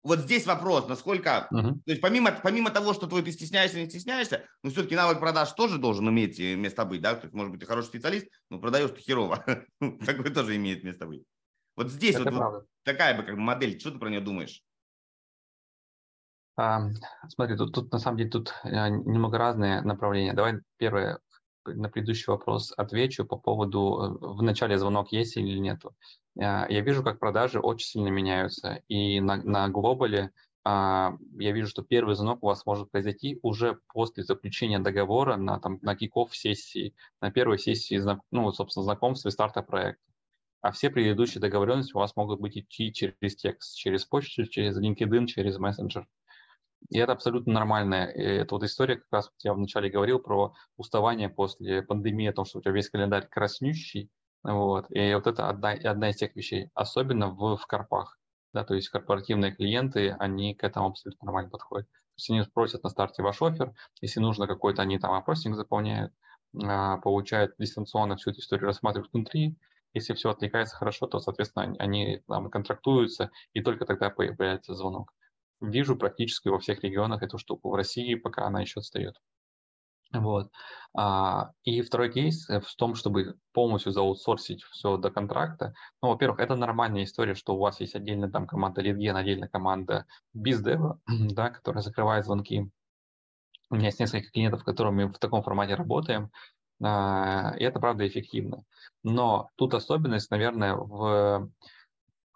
[0.08, 1.82] Вот здесь вопрос, насколько, Мгм.
[1.86, 5.52] то есть помимо, помимо того, что твой ты стесняешься, не стесняешься, но все-таки навык продаж
[5.52, 7.16] тоже должен иметь э, место быть, да?
[7.16, 9.44] То есть, может быть, ты хороший специалист, но продаешь ты херово.
[10.06, 11.26] Такое тоже имеет место быть.
[11.76, 14.64] Вот здесь Это вот, вот такая бы как бы модель, что ты про нее думаешь?
[16.56, 16.80] А,
[17.28, 20.34] смотри, тут, тут на самом деле тут а, немного разные направления.
[20.34, 21.20] Давай первое
[21.66, 25.96] на предыдущий вопрос отвечу по поводу э, в начале звонок есть или нету.
[26.40, 30.32] А, Я вижу, как продажи очень сильно меняются, и на, на глобале
[30.64, 35.60] а, я вижу, что первый звонок у вас может произойти уже после заключения договора на,
[35.60, 40.04] там, на киков сессии, на первой сессии, ну, собственно, знакомства и старта проекта.
[40.62, 45.28] А все предыдущие договоренности у вас могут быть идти через текст, через почту, через LinkedIn,
[45.28, 46.08] через мессенджер.
[46.90, 48.06] И это абсолютно нормально.
[48.06, 52.46] И это вот история, как раз я вначале говорил про уставание после пандемии, о том,
[52.46, 54.10] что у тебя весь календарь краснющий.
[54.44, 54.86] Вот.
[54.90, 58.20] И вот это одна, одна из тех вещей, особенно в, в корпах.
[58.54, 61.88] Да, то есть корпоративные клиенты, они к этому абсолютно нормально подходят.
[61.88, 66.14] То есть они спросят на старте ваш офер, если нужно какой-то, они там опросник заполняют,
[66.64, 69.58] а, получают дистанционно всю эту историю, рассматривают внутри.
[69.94, 75.14] Если все отвлекается хорошо, то, соответственно, они там контрактуются, и только тогда появляется звонок
[75.62, 77.70] вижу практически во всех регионах эту штуку.
[77.70, 79.16] В России пока она еще отстает.
[80.14, 80.52] Вот.
[80.96, 85.74] А, и второй кейс э, в том, чтобы полностью заутсорсить все до контракта.
[86.02, 90.06] Ну, во-первых, это нормальная история, что у вас есть отдельная там команда лидген, отдельная команда
[90.34, 92.70] бездева, да, которая закрывает звонки.
[93.70, 96.32] У меня есть несколько клиентов, с которыми в таком формате работаем,
[96.82, 98.64] а, и это правда эффективно.
[99.04, 101.50] Но тут особенность, наверное, в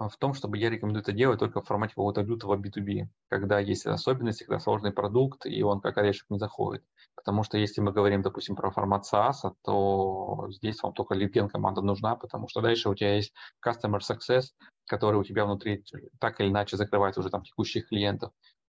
[0.10, 3.86] в том, чтобы я рекомендую это делать только в формате какого-то лютого B2B, когда есть
[3.86, 6.84] особенности, когда сложный продукт, и он как орешек не заходит.
[7.16, 11.82] Потому что если мы говорим, допустим, про формат SaaS, то здесь вам только литген команда
[11.82, 13.34] нужна, потому что дальше у тебя есть
[13.66, 14.45] Customer Success,
[14.88, 15.84] который у тебя внутри
[16.20, 18.32] так или иначе закрывает уже там текущих клиентов.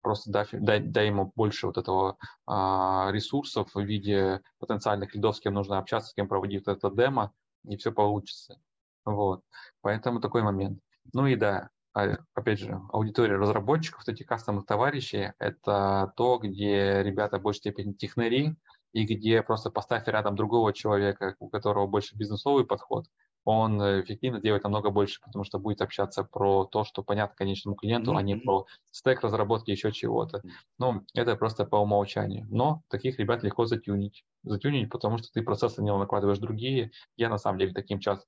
[0.01, 2.17] Просто дай, дай, дай ему больше вот этого
[2.47, 7.32] а, ресурсов в виде потенциальных лидов, с кем нужно общаться, с кем проводить это демо,
[7.65, 8.59] и все получится.
[9.05, 9.41] Вот.
[9.82, 10.80] Поэтому такой момент.
[11.14, 17.38] Ну и да, а, опять же, аудитория разработчиков, эти кастомных товарищи, это то, где ребята
[17.38, 18.56] в большей степени технари,
[18.93, 23.06] и где просто поставь рядом другого человека, у которого больше бизнесовый подход,
[23.43, 28.12] он эффективно делает намного больше, потому что будет общаться про то, что понятно конечному клиенту,
[28.12, 28.18] mm-hmm.
[28.18, 30.43] а не про стек разработки еще чего-то.
[30.78, 32.45] Ну, это просто по умолчанию.
[32.52, 34.26] Но таких ребят легко затюнить.
[34.43, 36.91] Затюнить, потому что ты процессы на него накладываешь другие.
[37.18, 38.26] Я на самом деле таким часто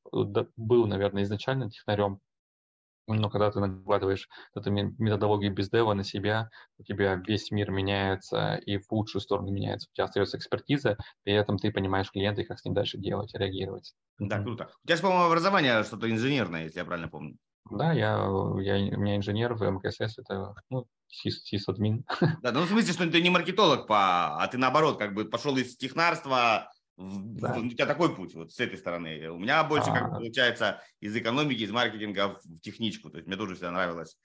[0.58, 2.20] был, наверное, изначально технарем,
[3.08, 8.56] но когда ты накладываешь эту методологию без дева на себя, у тебя весь мир меняется
[8.56, 9.90] и в лучшую сторону меняется.
[9.92, 13.34] У тебя остается экспертиза, при этом ты понимаешь клиента и как с ним дальше делать,
[13.34, 13.94] реагировать.
[14.20, 14.70] Да, круто.
[14.84, 17.38] У тебя же, по-моему, образование что-то инженерное, если я правильно помню.
[17.70, 22.06] Да, я, я, у меня инженер в МКСС, это ну, сисадмин.
[22.42, 25.56] Да, ну в смысле, что ты не маркетолог, по, а ты наоборот, как бы пошел
[25.56, 27.58] из технарства да.
[27.58, 29.30] У тебя такой путь вот с этой стороны.
[29.30, 33.10] У меня больше, как бы, получается, из экономики, из маркетинга в техничку.
[33.10, 34.18] То есть мне тоже всегда нравилось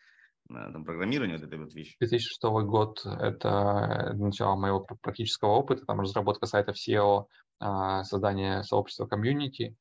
[0.48, 1.96] там, программирование, вот этой вот вещи.
[2.00, 7.26] 2006 год– это начало моего практического опыта, там разработка сайтов SEO,
[7.60, 9.76] а, создание сообщества комьюнити.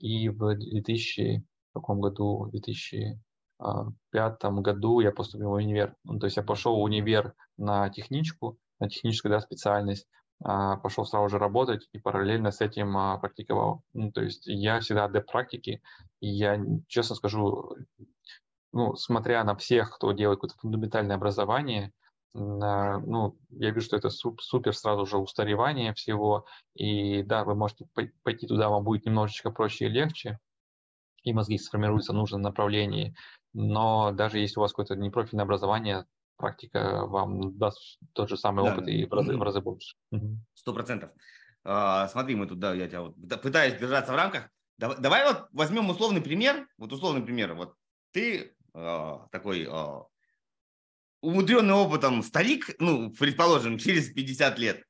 [0.00, 5.96] И в 2000 в каком году, в 2005 году я поступил в универ.
[6.04, 10.06] Ну, то есть я пошел в универ на техничку, на техническую да, специальность,
[10.42, 13.82] пошел сразу же работать и параллельно с этим практиковал.
[13.92, 15.82] Ну, то есть я всегда адепт практики,
[16.20, 17.76] и я, честно скажу,
[18.72, 21.92] ну, смотря на всех, кто делает какое-то фундаментальное образование,
[22.34, 27.86] ну, я вижу, что это супер сразу же устаревание всего, и да, вы можете
[28.22, 30.38] пойти туда, вам будет немножечко проще и легче,
[31.24, 33.14] и мозги сформируются в нужном направлении,
[33.52, 38.72] но даже если у вас какое-то непрофильное образование, практика вам даст тот же самый да,
[38.72, 38.90] опыт да.
[38.90, 39.96] и в разы, в разы больше.
[40.54, 41.10] Сто процентов.
[41.64, 44.48] А, смотри, мы тут, да, я тебя вот пытаюсь держаться в рамках.
[44.78, 47.54] Давай, давай вот возьмем условный пример, вот условный пример.
[47.54, 47.74] Вот
[48.10, 50.02] ты э, такой э,
[51.20, 54.82] умудренный опытом старик, ну, предположим, через 50 лет.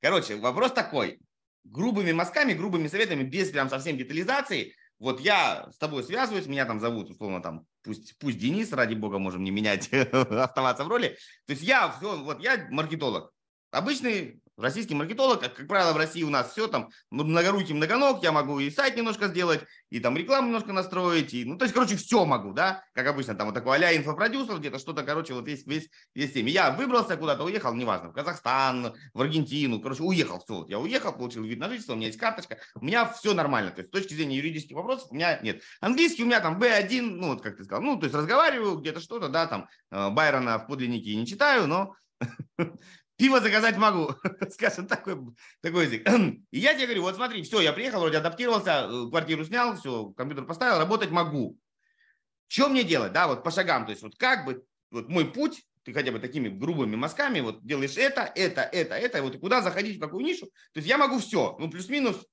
[0.00, 1.20] Короче, вопрос такой.
[1.64, 4.74] Грубыми мазками, грубыми советами, без прям совсем детализации.
[5.00, 9.18] Вот я с тобой связываюсь, меня там зовут, условно, там, пусть, пусть Денис, ради бога,
[9.18, 11.16] можем не менять, оставаться в роли.
[11.46, 13.32] То есть я, вот я маркетолог.
[13.70, 18.30] Обычный Российский маркетолог, как, как правило, в России у нас все там многорукий, многоног, я
[18.30, 21.96] могу и сайт немножко сделать, и там рекламу немножко настроить, и, ну, то есть, короче,
[21.96, 25.66] все могу, да, как обычно, там вот такой а-ля инфопродюсер, где-то что-то, короче, вот весь,
[25.66, 26.50] весь, весь теми.
[26.50, 31.12] Я выбрался куда-то, уехал, неважно, в Казахстан, в Аргентину, короче, уехал, все, вот я уехал,
[31.12, 33.92] получил вид на жительство, у меня есть карточка, у меня все нормально, то есть, с
[33.92, 35.62] точки зрения юридических вопросов у меня нет.
[35.80, 39.00] Английский у меня там B1, ну, вот как ты сказал, ну, то есть, разговариваю где-то
[39.00, 41.94] что-то, да, там, э, Байрона в подлиннике не читаю, но
[43.20, 44.14] Пиво заказать могу,
[44.50, 45.14] скажем, такой,
[45.60, 46.08] такой язык.
[46.50, 50.06] И я тебе говорю, вот смотри, все, я приехал, вроде адаптировался, э, квартиру снял, все,
[50.16, 51.58] компьютер поставил, работать могу.
[52.48, 55.62] Что мне делать, да, вот по шагам, то есть вот как бы, вот мой путь,
[55.82, 59.60] ты хотя бы такими грубыми мазками, вот делаешь это, это, это, это, и вот куда
[59.60, 62.26] заходить, в какую нишу, то есть я могу все, ну плюс-минус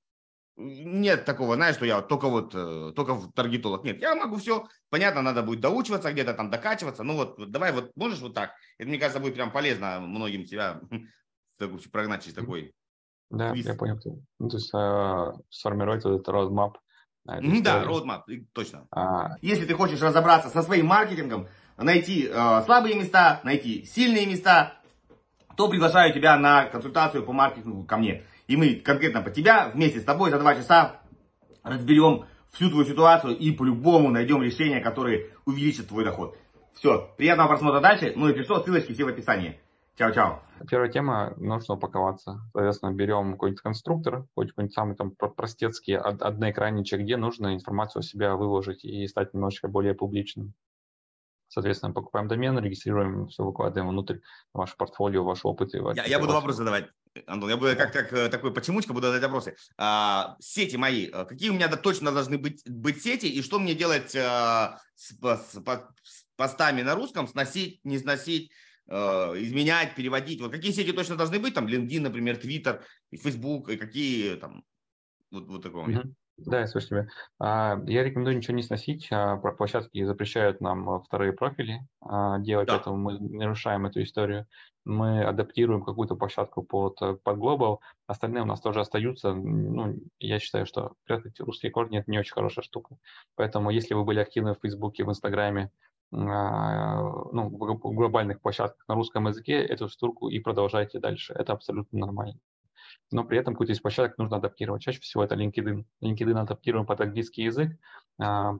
[0.58, 3.84] нет такого, знаешь, что я только вот, э, только в таргетолог.
[3.84, 7.04] Нет, я могу все, понятно, надо будет доучиваться где-то там, докачиваться.
[7.04, 8.50] Ну вот, вот давай вот, можешь вот так.
[8.76, 10.80] Это, мне кажется, будет прям полезно многим тебя
[11.92, 12.72] прогнать через такой
[13.30, 14.00] Да, я понял.
[14.38, 16.74] Ну, то есть э, сформировать вот этот roadmap.
[17.24, 18.86] Да, roadmap, точно.
[18.90, 19.36] А...
[19.40, 24.74] Если ты хочешь разобраться со своим маркетингом, найти э, слабые места, найти сильные места,
[25.56, 30.00] то приглашаю тебя на консультацию по маркетингу ко мне и мы конкретно по тебя вместе
[30.00, 31.00] с тобой за два часа
[31.62, 36.36] разберем всю твою ситуацию и по-любому найдем решение, которое увеличит твой доход.
[36.74, 38.12] Все, приятного просмотра дальше.
[38.16, 39.60] Ну, если что, ссылочки все в описании.
[39.98, 40.40] Чао-чао.
[40.70, 42.40] Первая тема, нужно упаковаться.
[42.52, 48.84] Соответственно, берем какой-нибудь конструктор, какой-нибудь самый там простецкий одноэкранничек, где нужно информацию о себя выложить
[48.84, 50.54] и стать немножечко более публичным.
[51.48, 54.18] Соответственно, покупаем домен, регистрируем, все выкладываем внутрь
[54.52, 55.74] ваше портфолио, ваш опыт.
[55.74, 56.88] И я, я буду вопрос задавать,
[57.26, 57.48] Антон.
[57.48, 59.56] Я буду как, как э, такой почемучка буду задавать вопросы.
[59.78, 63.74] А, сети мои, э, какие у меня точно должны быть, быть сети, и что мне
[63.74, 68.52] делать а, с, с, с постами на русском, сносить, не сносить,
[68.90, 70.40] изменять, переводить.
[70.40, 72.82] Вот какие сети точно должны быть, там LinkedIn, например, Twitter,
[73.12, 74.64] Facebook, и какие там,
[75.30, 75.88] вот, вот такого.
[75.88, 76.12] Mm-hmm.
[76.38, 77.08] Да, я слышу тебя.
[77.40, 79.08] А, я рекомендую ничего не сносить.
[79.10, 81.80] А, площадки запрещают нам а, вторые профили
[82.40, 82.74] делать, да.
[82.74, 84.46] поэтому мы нарушаем эту историю.
[84.84, 89.34] Мы адаптируем какую-то площадку под, под Global, остальные у нас тоже остаются.
[89.34, 92.96] Ну, я считаю, что прятать русские корни– это не очень хорошая штука.
[93.34, 95.70] Поэтому если вы были активны в Фейсбуке, в Инстаграме,
[96.10, 101.34] ну, в глобальных площадках на русском языке, эту штуку и продолжайте дальше.
[101.34, 102.38] Это абсолютно нормально
[103.10, 104.82] но при этом какой-то из площадок нужно адаптировать.
[104.82, 105.84] Чаще всего это LinkedIn.
[106.02, 107.76] LinkedIn адаптируем под английский язык,
[108.20, 108.54] а,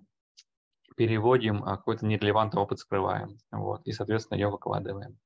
[0.97, 5.19] переводим, а какой-то нерелевантный опыт скрываем, вот, и, соответственно, ее выкладываем.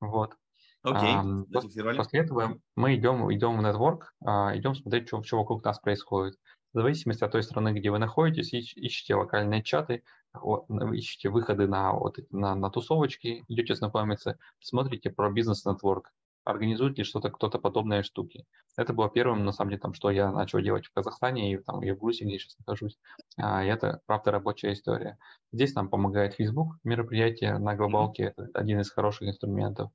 [0.00, 0.36] Вот.
[0.84, 1.44] Okay.
[1.52, 5.78] После, после этого мы идем, идем в network, а, идем смотреть, что, что вокруг нас
[5.78, 6.36] происходит.
[6.72, 10.02] В зависимости от той страны, где вы находитесь, ищите локальные чаты,
[10.34, 16.12] ищите выходы на, вот, на, на тусовочки, идете знакомиться, смотрите про бизнес-нетворк,
[16.44, 18.44] организует ли что-то кто-то подобные штуки.
[18.76, 21.82] Это было первым, на самом деле, там, что я начал делать в Казахстане и, там,
[21.82, 22.98] и в Грузии, где я сейчас нахожусь.
[23.36, 25.18] А, и это, правда, рабочая история.
[25.52, 29.90] Здесь нам помогает Facebook, мероприятие на глобалке, это один из хороших инструментов.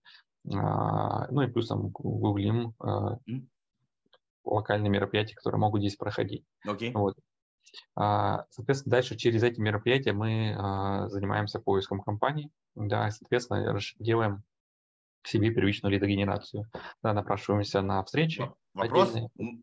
[0.54, 3.18] А, ну и плюс там гуглим а,
[4.46, 6.46] локальные мероприятия, которые могут здесь проходить.
[6.66, 6.92] Okay.
[6.94, 7.16] Вот.
[7.96, 14.44] А, соответственно, дальше через эти мероприятия мы а, занимаемся поиском компаний, да, соответственно, делаем
[15.28, 16.66] себе первичную лидогенерацию.
[17.04, 18.50] Да, напрашиваемся на встречи.
[18.74, 19.16] Вопрос,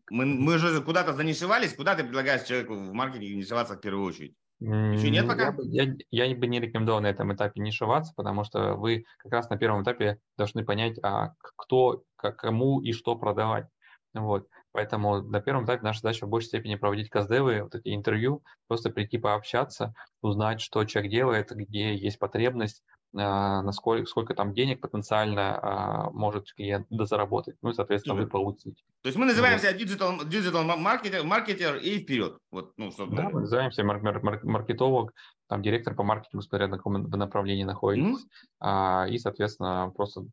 [0.09, 4.35] мы, мы же куда-то занишевались, куда ты предлагаешь человеку в маркетинге нишеваться в первую очередь?
[4.59, 5.53] Еще нет пока?
[5.63, 9.49] Я, я, я бы не рекомендовал на этом этапе нишеваться, потому что вы как раз
[9.49, 13.67] на первом этапе должны понять, а кто, как, кому и что продавать.
[14.13, 14.47] Вот.
[14.71, 18.89] Поэтому на первом этапе наша задача в большей степени проводить каздевы, вот эти интервью, просто
[18.89, 22.81] прийти пообщаться, узнать, что человек делает, где есть потребность,
[23.15, 28.83] насколько сколько там денег потенциально а, может клиент заработать, ну и, соответственно, вы получите.
[29.01, 29.81] То есть мы называемся вот.
[29.81, 32.37] digital, digital marketer, marketer и вперед.
[32.51, 32.91] Вот, ну.
[32.97, 35.13] Да, мы называемся мар- мар- маркетолог,
[35.47, 38.25] там директор по маркетингу, смотря на каком направлении находитесь,
[38.61, 39.09] mm-hmm.
[39.09, 40.25] и, соответственно, просто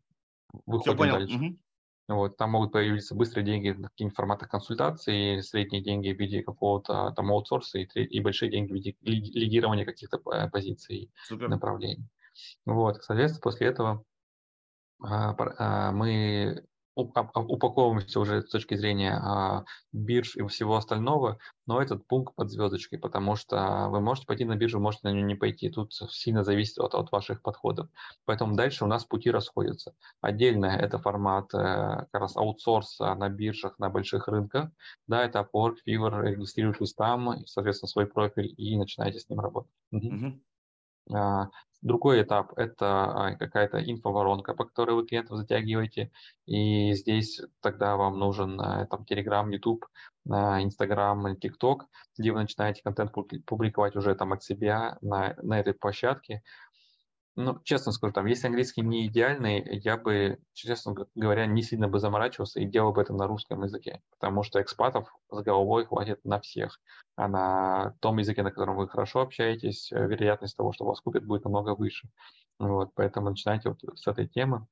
[0.67, 1.39] выходим дальше.
[1.39, 1.57] Mm-hmm.
[2.09, 7.13] Вот, там могут появиться быстрые деньги в каких-нибудь форматах консультации, средние деньги в виде какого-то
[7.15, 11.49] там аутсорса и, и большие деньги в виде лидирования каких-то э, позиций, Супер.
[11.49, 12.09] направлений.
[12.67, 14.05] Вот, соответственно, после этого
[15.03, 16.65] а, а, мы
[16.95, 22.99] упаковываемся уже с точки зрения а, бирж и всего остального, но этот пункт под звездочкой,
[22.99, 25.71] потому что вы можете пойти на биржу, можете на нее не пойти.
[25.71, 27.89] Тут сильно зависит от, от ваших подходов.
[28.27, 29.95] Поэтому дальше у нас пути расходятся.
[30.21, 34.71] Отдельно это формат э, как раз аутсорса на биржах, на больших рынках.
[35.07, 39.73] Да, это Upwork, Fiverr, регистрируйтесь там, соответственно, свой профиль и начинаете с ним работать.
[39.93, 40.41] Угу.
[41.83, 46.13] Другой этап– это а, какая-то инфоворонка, по которой вы клиентов затягиваете,
[46.47, 49.87] и здесь тогда вам нужен а, там Telegram, YouTube,
[50.25, 51.81] Instagram, TikTok,
[52.17, 53.11] где вы начинаете контент
[53.45, 56.45] публиковать уже там от себя на, на этой площадке,
[57.35, 61.99] ну, честно скажу, там, если английский не идеальный, я бы, честно говоря, не сильно бы
[61.99, 66.41] заморачивался и делал бы это на русском языке, потому что экспатов с головой хватит на
[66.41, 66.79] всех.
[67.17, 71.45] А на том языке, на котором вы хорошо общаетесь, вероятность того, что вас купят, будет
[71.45, 72.09] намного выше.
[72.59, 74.67] Вот, поэтому начинайте вот с этой темы.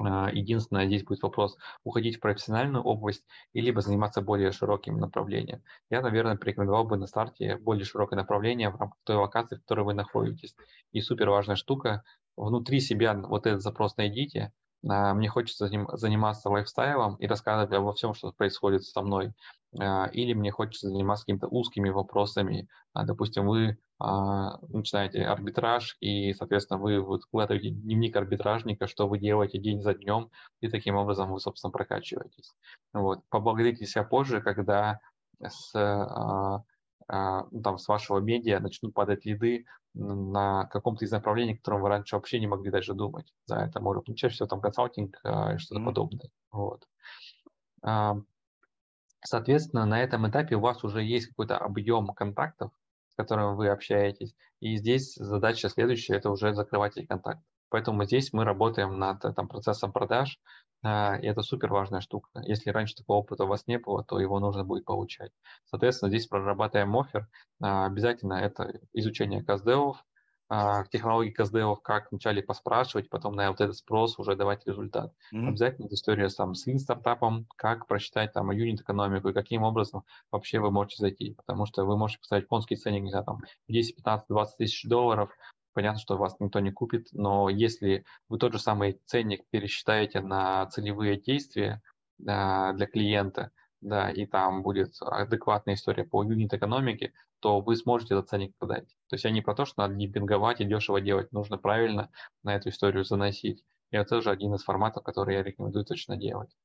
[0.00, 5.62] А, единственное, здесь будет вопрос, уходить в профессиональную область и либо заниматься более широким направлением.
[5.90, 9.84] Я, наверное, порекомендовал бы на старте более широкое направление в рамках той локации, в которой
[9.86, 10.54] вы находитесь.
[10.92, 12.02] И супер важная штука,
[12.36, 14.52] внутри себя вот этот запрос найдите,
[14.82, 19.32] мне хочется заниматься лайфстайлом и рассказывать обо всем, что происходит со мной.
[19.78, 22.68] А, или мне хочется заниматься какими-то узкими вопросами.
[22.94, 29.80] Допустим, вы а, начинаете арбитраж, и, соответственно, вы выкладываете дневник арбитражника, что вы делаете день
[29.80, 32.54] за днем, и таким образом вы, собственно, прокачиваетесь.
[32.92, 33.20] Вот.
[33.28, 35.00] Поблагодарите себя позже, когда
[35.40, 36.64] с, а, а,
[37.08, 41.88] ну, там, с вашего медиа начнут падать лиды на каком-то из направлений, о котором вы
[41.88, 43.32] раньше вообще не могли даже думать.
[43.46, 45.84] Да, это может быть чаще всего там консалтинг и что-то mm-hmm.
[45.84, 46.30] подобное.
[46.50, 46.86] Вот.
[49.24, 52.70] Соответственно, на этом этапе у вас уже есть какой-то объем контактов,
[53.08, 54.36] с которым вы общаетесь.
[54.60, 57.44] И здесь задача следующая– это уже закрывать эти контакты.
[57.68, 60.38] Поэтому здесь мы работаем над там, процессом продаж,
[60.82, 62.28] а, и это супер важная штука.
[62.44, 65.32] Если раньше такого опыта у вас не было, то его нужно будет получать.
[65.64, 67.28] Соответственно, здесь прорабатываем офер.
[67.60, 70.04] А, обязательно это изучение каздевов,
[70.48, 75.12] а, технологии КСДов, как вначале поспрашивать, потом на вот этот спрос уже давать результат.
[75.34, 75.48] Mm-hmm.
[75.48, 80.98] Обязательно история там, с лин-стартапом, как просчитать там юнит-экономику и каким образом вообще вы можете
[80.98, 81.34] зайти.
[81.34, 85.30] Потому что вы можете поставить конский ценник, не знаю, там 10, 15, 20 тысяч долларов,
[85.76, 90.64] понятно, что вас никто не купит, но если вы тот же самый ценник пересчитаете на
[90.68, 91.82] целевые действия
[92.26, 93.50] а, для клиента,
[93.82, 98.88] да, и там будет адекватная история по юнит-экономике, то вы сможете этот ценник подать.
[99.10, 102.08] То есть не про то, что надо не бинговать и дешево делать, нужно правильно
[102.42, 103.62] на эту историю заносить.
[103.90, 106.56] И это тоже один из форматов, который я рекомендую точно делать.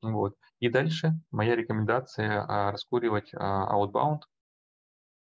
[0.00, 0.36] Вот.
[0.60, 4.20] И дальше моя рекомендация а, раскуривать а, outbound,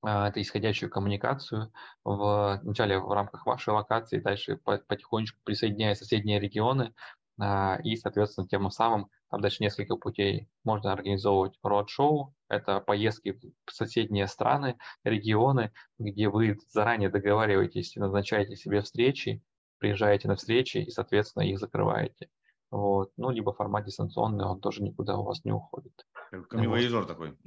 [0.05, 1.71] это исходящую коммуникацию
[2.03, 6.93] в начале в рамках вашей локации, дальше потихонечку присоединяя соседние регионы,
[7.39, 10.47] а, и, соответственно, тем самым там дальше несколько путей.
[10.63, 18.81] Можно организовывать роуд-шоу, это поездки в соседние страны, регионы, где вы заранее договариваетесь назначаете себе
[18.81, 19.43] встречи,
[19.79, 22.29] приезжаете на встречи и, соответственно, их закрываете.
[22.71, 23.11] Вот.
[23.17, 26.05] Ну, либо формат дистанционный, он тоже никуда у вас не уходит.
[26.49, 27.07] Камевоежор вот.
[27.07, 27.37] такой.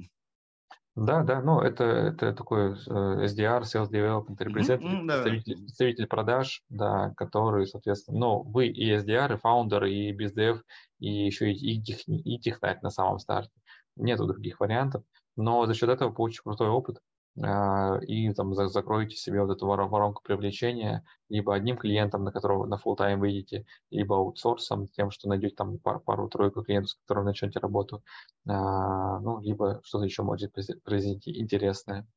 [0.99, 5.61] Да, да, ну это, это такой э, SDR, Sales Development Representative, mm-hmm, представитель, да.
[5.61, 10.59] представитель продаж, да, который, соответственно, ну, вы и SDR, и фаундер, и BizDev,
[10.99, 13.53] и еще и, и, тех, и технарь на самом старте.
[13.95, 15.03] Нету других вариантов,
[15.37, 16.97] но за счет этого получите крутой опыт,
[17.35, 22.97] и там закроете себе вот эту воронку привлечения либо одним клиентом, на которого на full
[22.97, 28.03] time выйдете, либо аутсорсом, тем, что найдете там пару-тройку клиентов, с которыми начнете работу,
[28.47, 30.53] а, ну, либо что-то еще может
[30.83, 32.07] произойти интересное.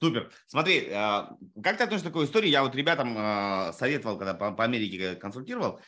[0.00, 0.30] Супер.
[0.46, 2.50] Смотри, а, как ты относишься к такой истории?
[2.50, 5.80] Я вот ребятам советовал, когда по Америке консультировал,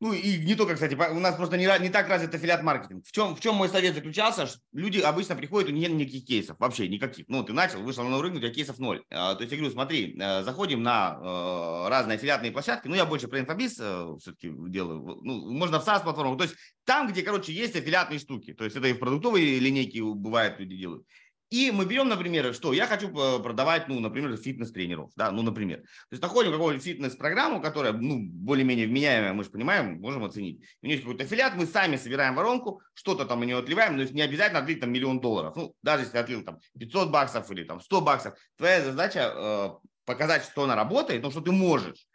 [0.00, 3.06] ну и не только, кстати, у нас просто не, не так развит аффилиат-маркетинг.
[3.06, 4.46] В чем, в чем мой совет заключался?
[4.46, 7.26] Что люди обычно приходят, у них нет никаких кейсов, вообще никаких.
[7.28, 9.04] Ну, ты начал, вышел на рынок, у тебя кейсов ноль.
[9.10, 13.04] А, то есть я говорю, смотри, э, заходим на э, разные аффилиатные площадки, ну я
[13.04, 17.52] больше про инфобиз э, все-таки делаю, ну, можно в SaaS-платформах, то есть там, где, короче,
[17.52, 18.54] есть аффилиатные штуки.
[18.54, 21.06] То есть это и в продуктовой линейке бывает люди делают.
[21.52, 25.80] И мы берем, например, что я хочу э, продавать, ну, например, фитнес-тренеров, да, ну, например.
[25.80, 30.64] То есть находим какую-нибудь фитнес-программу, которая, ну, более-менее вменяемая, мы же понимаем, можем оценить.
[30.80, 34.02] У нее есть какой-то аффилиат, мы сами собираем воронку, что-то там на нее отливаем, но
[34.02, 35.54] есть не обязательно отлить там миллион долларов.
[35.54, 39.70] Ну, даже если отлил там 500 баксов или там 100 баксов, твоя задача э,
[40.06, 42.06] показать, что она работает, но что ты можешь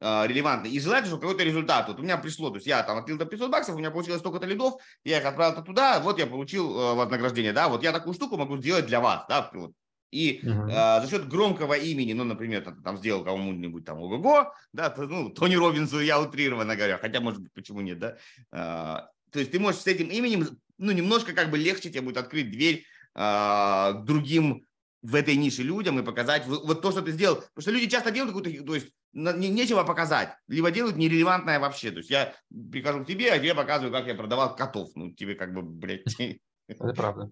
[0.00, 1.88] э, релевантно, и желательно, чтобы какой-то результат.
[1.88, 4.20] Вот у меня пришло, то есть я там открыл до 500 баксов, у меня получилось
[4.20, 4.74] столько-то лидов,
[5.04, 8.56] я их отправил туда, вот я получил э, вознаграждение, да, вот я такую штуку могу
[8.58, 9.72] сделать для вас, да, вот.
[10.10, 10.68] И uh-huh.
[10.68, 15.02] э, за счет громкого имени, ну, например, ты там сделал кому-нибудь там ого-го, да, то,
[15.02, 18.16] ну, Тони Робинсу я утрированно говорю, хотя, может быть, почему нет, да.
[18.52, 20.48] Э, то есть ты можешь с этим именем,
[20.78, 22.84] ну, немножко как бы легче тебе будет открыть дверь
[23.14, 24.66] э, другим
[25.02, 27.36] в этой нише людям и показать вот, вот то, что ты сделал.
[27.36, 31.90] Потому что люди часто делают какую-то, то есть не, нечего показать, либо делают нерелевантное вообще.
[31.90, 32.34] То есть я
[32.70, 34.90] прихожу к тебе, а тебе показываю, как я продавал котов.
[34.94, 36.04] Ну, тебе как бы, блядь.
[36.68, 37.30] Это правда.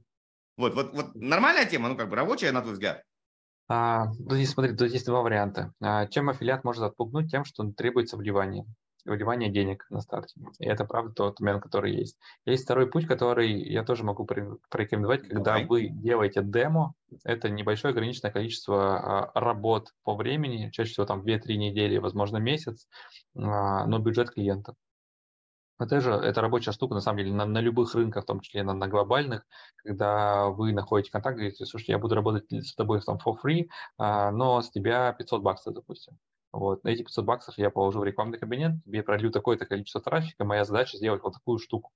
[0.56, 3.04] Вот, вот, вот нормальная тема, ну, как бы рабочая, на твой взгляд?
[3.68, 5.72] А, тут здесь, смотри, тут есть два варианта.
[5.80, 7.30] А, чем аффилиат может отпугнуть?
[7.30, 8.64] Тем, что требуется вливание
[9.08, 10.40] выливание денег на старте.
[10.58, 12.18] И это правда тот момент, который есть.
[12.44, 15.66] Есть второй путь, который я тоже могу порекомендовать, когда Давай.
[15.66, 16.94] вы делаете демо,
[17.24, 22.86] это небольшое ограниченное количество а, работ по времени, чаще всего там 2-3 недели, возможно месяц,
[23.36, 24.74] а, но бюджет клиента.
[25.80, 28.64] Это же это рабочая штука, на самом деле, на, на любых рынках, в том числе
[28.64, 29.46] на, на глобальных,
[29.76, 34.32] когда вы находите контакт, говорите, слушай, я буду работать с тобой там for free, а,
[34.32, 36.18] но с тебя 500 баксов, допустим.
[36.52, 40.64] Вот, эти 500 баксов я положу в рекламный кабинет, тебе пролью такое-то количество трафика, моя
[40.64, 41.92] задача сделать вот такую штуку.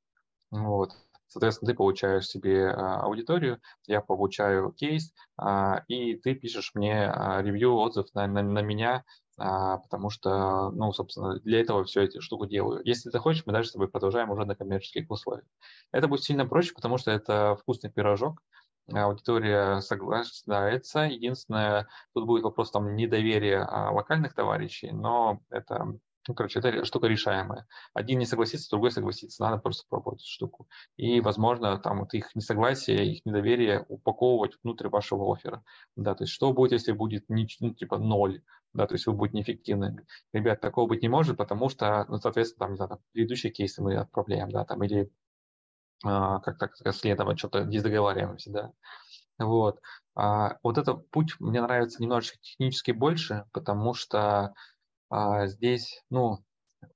[0.50, 0.92] Вот.
[1.32, 7.40] Соответственно, ты получаешь себе а, аудиторию, я получаю кейс, а, и ты пишешь мне а,
[7.40, 9.04] ревью, отзыв на, на, на меня,
[9.38, 12.82] потому что, ну, собственно, для этого все эти штуку делаю.
[12.84, 15.46] Если ты хочешь, мы дальше с тобой продолжаем уже на коммерческих условиях.
[15.90, 18.42] Это будет сильно проще, потому что это вкусный пирожок,
[18.90, 21.00] аудитория соглашается.
[21.00, 25.86] Единственное, тут будет вопрос там недоверия а, локальных товарищей, но это,
[26.28, 27.66] ну, короче, это штука решаемая.
[27.94, 29.42] Один не согласится, другой согласится.
[29.42, 30.68] Надо просто пробовать эту штуку.
[30.96, 35.62] И, возможно, там вот их несогласие, их недоверие упаковывать внутрь вашего оффера.
[35.96, 38.42] Да, то есть что будет, если будет ну, типа ноль?
[38.74, 40.04] да, то есть вы будете неэффективны.
[40.32, 43.82] Ребят, такого быть не может, потому что, ну, соответственно, там, не знаю, там, предыдущие кейсы
[43.82, 45.10] мы отправляем, да, там, или
[46.02, 48.72] как так следовать, что-то здесь договариваемся, да.
[49.38, 49.80] Вот.
[50.14, 54.54] А, вот этот путь мне нравится немножечко технически больше, потому что
[55.10, 56.44] а, здесь, ну,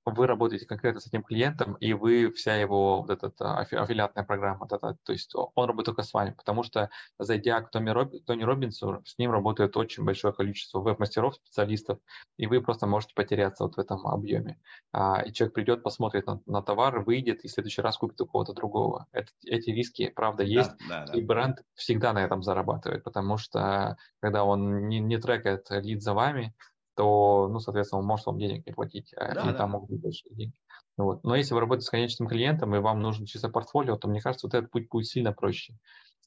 [0.06, 4.72] вы работаете конкретно с этим клиентом, и вы вся его вот эта аффилиатная программа, вот
[4.72, 8.44] это, то есть он работает только с вами, потому что зайдя к Тони, Роб, Тони
[8.44, 11.98] Робинсу, с ним работает очень большое количество веб-мастеров, специалистов,
[12.36, 14.60] и вы просто можете потеряться вот в этом объеме.
[14.92, 18.26] А, и человек придет, посмотрит на, на товар, выйдет и в следующий раз купит у
[18.26, 19.06] кого-то другого.
[19.12, 23.96] Это, эти риски, правда, есть, да, да, и бренд всегда на этом зарабатывает, потому что
[24.20, 26.54] когда он не, не трекает лид за вами,
[26.96, 29.54] то, ну, соответственно, он может вам денег не платить, а да, и да.
[29.54, 30.56] там могут быть большие деньги.
[30.96, 31.22] Вот.
[31.24, 34.46] Но если вы работаете с конечным клиентом, и вам нужно чисто портфолио, то, мне кажется,
[34.46, 35.76] вот этот путь будет сильно проще.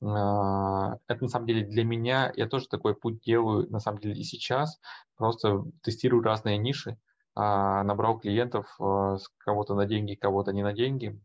[0.02, 4.16] А, это, на самом деле, для меня, я тоже такой путь делаю, на самом деле,
[4.16, 4.80] и сейчас.
[5.18, 6.98] Просто тестирую разные ниши,
[7.36, 11.20] а, набрал клиентов с кого-то на деньги, кого-то не на деньги,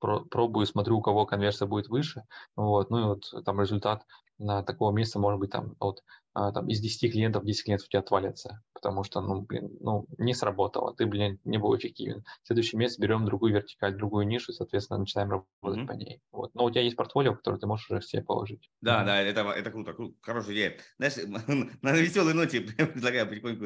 [0.00, 2.24] пробую, смотрю, у кого конверсия будет выше,
[2.56, 4.06] вот, ну и вот там результат
[4.38, 6.02] на такого места может быть там от
[6.34, 10.34] там, из 10 клиентов 10 клиентов у тебя отвалятся, потому что, ну, блин, ну, не
[10.34, 12.24] сработало, ты, блин, не был эффективен.
[12.42, 15.86] В следующий месяц берем другую вертикаль, другую нишу, соответственно, начинаем работать mm-hmm.
[15.86, 16.22] по ней.
[16.32, 16.54] Вот.
[16.54, 18.70] Но у тебя есть портфолио, которое ты можешь уже все положить.
[18.80, 19.06] Да, mm-hmm.
[19.06, 20.76] да, это, это круто, круто, хорошая идея.
[20.98, 21.16] Знаешь,
[21.82, 23.64] на веселой ноте предлагаю потихоньку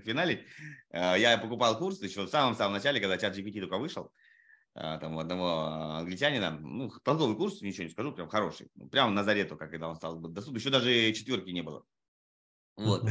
[0.00, 0.40] финалить.
[0.90, 4.12] А, я покупал курс еще в самом-самом начале, когда чат GPT только вышел.
[4.74, 5.66] А, там у одного
[5.98, 8.70] англичанина, ну, толковый курс, ничего не скажу, прям хороший.
[8.90, 11.84] Прям на заре только, когда он стал доступен, еще даже четверки не было.
[12.76, 13.08] Вот.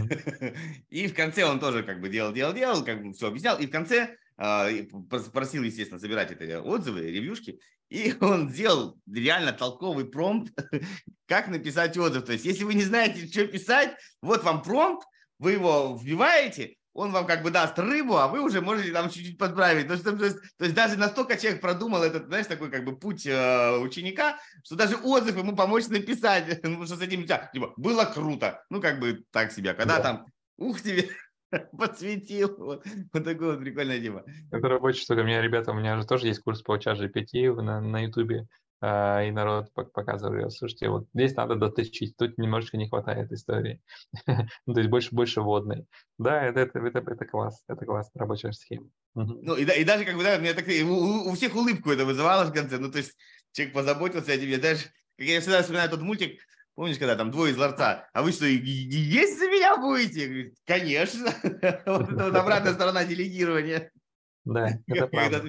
[0.89, 3.59] И в конце он тоже как бы делал, делал, делал, как бы все объяснял.
[3.59, 4.83] И в конце э,
[5.31, 7.59] просил, естественно, собирать эти отзывы, ревьюшки.
[7.89, 10.53] И он сделал реально толковый промпт,
[11.27, 12.25] как написать отзыв.
[12.25, 15.05] То есть, если вы не знаете, что писать, вот вам промпт,
[15.39, 19.37] вы его вбиваете, он вам как бы даст рыбу, а вы уже можете там чуть-чуть
[19.37, 19.87] подправить.
[19.87, 22.97] То есть, то есть, то есть даже настолько человек продумал этот, знаешь, такой как бы
[22.97, 28.05] путь э, ученика, что даже отзыв ему помочь написать, ну, что с этим, типа, было
[28.05, 28.63] круто.
[28.69, 29.73] Ну, как бы так себе.
[29.73, 30.03] Когда да.
[30.03, 30.25] там,
[30.57, 31.09] ух тебе,
[31.77, 32.55] подсветил.
[32.57, 34.23] Вот, вот такая вот прикольная тема.
[34.51, 35.21] Это рабочая штука.
[35.21, 38.47] У меня, ребята, у меня же тоже есть курс по чат GPT на, на YouTube.
[38.83, 43.79] А, и народ показывает, слушайте, вот здесь надо доточить, тут немножечко не хватает истории.
[44.65, 45.85] ну, то есть больше, больше водной.
[46.17, 48.89] Да, это, это, это, это класс, это класс, рабочая схема.
[49.13, 52.45] Ну, и, и даже, как бы, да, меня так, у, у всех улыбку это вызывало
[52.45, 53.15] в конце, ну, то есть
[53.51, 54.85] человек позаботился о тебе, даже,
[55.15, 56.39] как я всегда вспоминаю тот мультик,
[56.73, 60.53] Помнишь, когда там двое из ларца, а вы что, есть за меня будете?
[60.65, 61.29] Конечно.
[61.85, 63.91] Вот это вот обратная сторона делегирования.
[64.45, 65.43] Да, это правда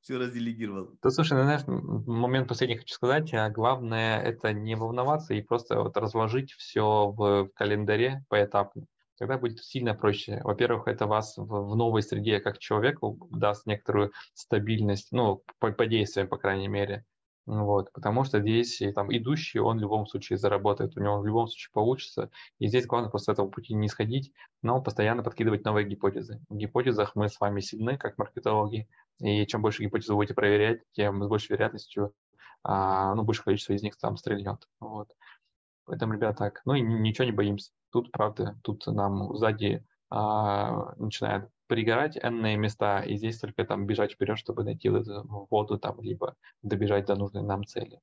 [0.00, 0.98] все разделегировал.
[1.02, 5.80] Да, слушай, ну, знаешь, момент последний хочу сказать, а главное это не волноваться и просто
[5.80, 8.86] вот разложить все в календаре поэтапно.
[9.18, 10.40] тогда будет сильно проще.
[10.44, 16.28] Во-первых, это вас в новой среде как человеку даст некоторую стабильность, ну, по, по действиям,
[16.28, 17.04] по крайней мере.
[17.46, 21.48] Вот, потому что здесь там идущий, он в любом случае заработает, у него в любом
[21.48, 22.30] случае получится.
[22.58, 26.40] И здесь главное просто этого пути не сходить, но постоянно подкидывать новые гипотезы.
[26.48, 28.88] В гипотезах мы с вами сильны, как маркетологи,
[29.20, 32.14] и чем больше гипотез вы будете проверять, тем с большей вероятностью,
[32.62, 34.68] а, ну, большее количество из них там стрельнет.
[34.78, 35.10] Вот.
[35.86, 36.62] Поэтому, ребята, так.
[36.66, 37.72] Ну и ничего не боимся.
[37.90, 44.14] Тут, правда, тут нам сзади а, начинает пригорать энные места, и здесь только там бежать
[44.14, 48.00] вперед, чтобы найти воду там, либо добежать до нужной нам цели.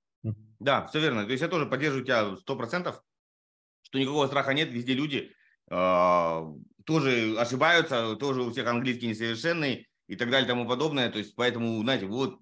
[0.60, 1.26] Да, все верно.
[1.26, 3.03] То есть я тоже поддерживаю тебя сто процентов,
[3.81, 5.31] что никакого страха нет, везде люди
[5.69, 6.41] э,
[6.85, 11.09] тоже ошибаются, тоже у всех английский несовершенный, и так далее и тому подобное.
[11.09, 12.39] То есть, поэтому, знаете, вот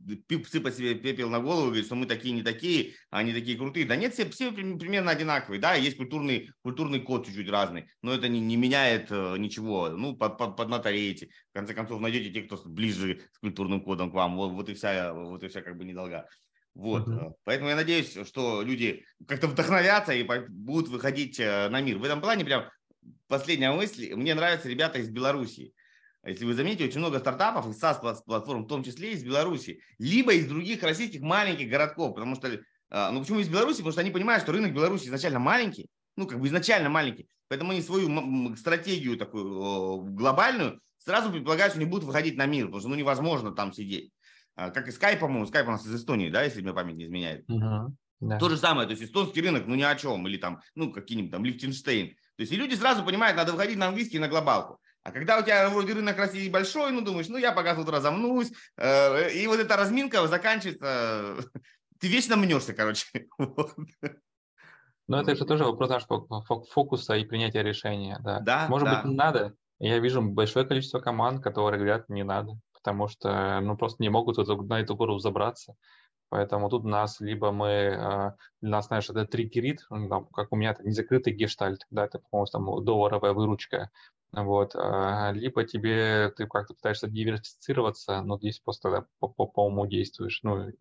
[0.47, 3.85] сыпать себе пепел на голову, говорит, что мы такие не такие, а они такие крутые.
[3.85, 5.59] Да нет, все, все примерно одинаковые.
[5.59, 9.89] Да, есть культурный, культурный код чуть-чуть разный, но это не, не меняет э, ничего.
[9.89, 11.29] Ну, под, под, поднатореете.
[11.51, 14.35] В конце концов, найдете те, кто ближе с культурным кодом к вам.
[14.35, 16.27] Вот, вот и вся, вот и вся как бы недолга.
[16.75, 17.31] Вот, uh-huh.
[17.45, 21.97] поэтому я надеюсь, что люди как-то вдохновятся и будут выходить э, на мир.
[21.97, 22.69] В этом плане прям
[23.27, 24.13] последняя мысль.
[24.13, 25.73] Мне нравятся ребята из Белоруссии.
[26.25, 30.47] Если вы заметите, очень много стартапов и SaaS-платформ, в том числе из Беларуси, либо из
[30.47, 33.77] других российских маленьких городков, потому что, а, ну почему из Беларуси?
[33.77, 37.71] Потому что они понимают, что рынок Беларуси изначально маленький, ну как бы изначально маленький, поэтому
[37.71, 42.89] они свою стратегию такую глобальную сразу предполагают, что они будут выходить на мир, потому что
[42.89, 44.11] ну невозможно там сидеть.
[44.55, 47.05] А, как и Skype, по-моему, Skype у нас из Эстонии, да, если мне память не
[47.05, 47.47] изменяет.
[47.49, 47.89] Uh-huh.
[48.21, 48.39] Да.
[48.39, 51.31] То же самое, то есть эстонский рынок, ну ни о чем, или там, ну какие-нибудь
[51.31, 52.15] там Лихтенштейн.
[52.37, 54.79] То есть и люди сразу понимают, надо выходить на английский и на глобалку.
[55.05, 58.51] А когда у тебя вроде рынок России большой, ну думаешь, ну я пока тут разомнусь,
[58.75, 61.37] э, и вот эта разминка заканчивается,
[61.99, 63.05] ты вечно мнешься, короче.
[65.07, 66.07] Но это же тоже вопрос
[66.71, 68.19] фокуса и принятия решения.
[68.23, 68.39] Да.
[68.39, 68.95] Да, Может да.
[68.95, 69.53] быть, не надо.
[69.77, 74.37] Я вижу большое количество команд, которые говорят, не надо, потому что ну, просто не могут
[74.37, 75.75] на эту гору забраться.
[76.29, 80.55] Поэтому тут у нас либо мы, э, для нас, знаешь, это триггерит, ну, как у
[80.55, 83.91] меня это незакрытый гештальт, да, это, по-моему, там долларовая выручка,
[84.43, 89.87] вот, а, либо тебе ты как-то пытаешься диверсифицироваться, но здесь просто по, по, по уму
[89.87, 90.71] действуешь, ну,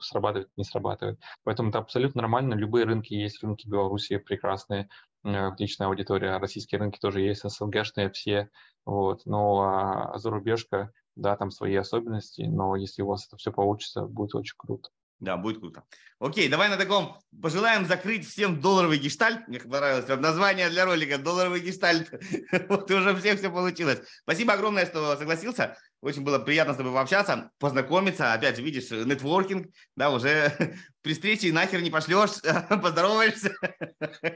[0.00, 1.20] срабатывает, не срабатывает.
[1.44, 4.88] Поэтому это абсолютно нормально, любые рынки есть, рынки Беларуси прекрасные,
[5.24, 8.50] э, отличная аудитория, российские рынки тоже есть, СНГшные все,
[8.86, 14.06] вот, но а зарубежка, да, там свои особенности, но если у вас это все получится,
[14.06, 14.88] будет очень круто.
[15.22, 15.84] Да, будет круто.
[16.18, 19.46] Окей, давай на таком пожелаем закрыть всем долларовый гештальт.
[19.46, 22.10] Мне понравилось название для ролика «Долларовый гештальт».
[22.68, 24.00] Вот уже всем все получилось.
[24.22, 25.78] Спасибо огромное, что согласился.
[26.00, 28.32] Очень было приятно с тобой пообщаться, познакомиться.
[28.32, 30.52] Опять же, видишь, нетворкинг, да, уже
[31.02, 33.54] при встрече нахер не пошлешь, поздороваешься.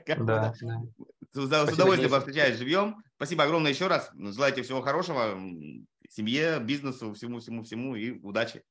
[0.07, 0.83] Да, да.
[1.33, 1.37] С
[1.73, 3.03] удовольствием повстречаешь живьем.
[3.17, 4.09] Спасибо огромное еще раз.
[4.15, 5.37] Желаю тебе всего хорошего,
[6.09, 8.63] семье, бизнесу, всему-всему-всему и удачи.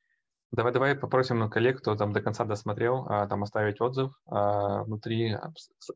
[0.56, 5.36] Давай, давай попросим коллег, кто там до конца досмотрел, а, там оставить отзыв а, внутри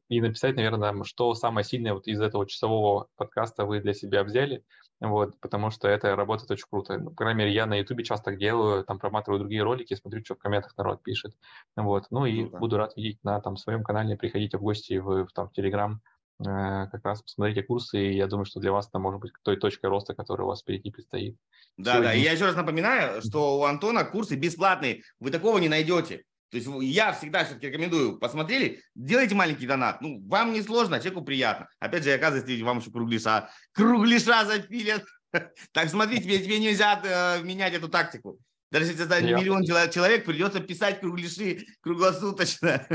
[0.10, 4.65] и написать, наверное, что самое сильное вот из этого часового подкаста вы для себя взяли,
[4.99, 6.98] вот, потому что это работает очень круто.
[6.98, 10.26] Ну, по крайней мере, я на Ютубе часто так делаю, там проматываю другие ролики, смотрю,
[10.26, 11.31] что в комментах народ пишет,
[11.77, 12.57] вот, ну и ну, да.
[12.60, 16.02] буду рад видеть на там своем канале, приходите в гости в, в, там, в Телеграм,
[16.43, 19.87] как раз посмотрите курсы, и я думаю, что для вас это может быть той точкой
[19.87, 21.37] роста, которая у вас впереди предстоит.
[21.77, 22.09] Да, Сегодня...
[22.09, 26.23] да, и я еще раз напоминаю, что у Антона курсы бесплатные, вы такого не найдете.
[26.49, 30.01] То есть я всегда все-таки рекомендую, посмотрели, делайте маленький донат.
[30.01, 31.67] Ну, вам не сложно, а человеку приятно.
[31.79, 35.03] Опять же, оказывается, вам еще кругляша, кругляша запилят.
[35.73, 38.39] Так смотри, тебе, тебе нельзя э, менять эту тактику.
[38.71, 39.37] Даже если это я...
[39.37, 42.85] миллион человек, придется писать кругляши круглосуточно.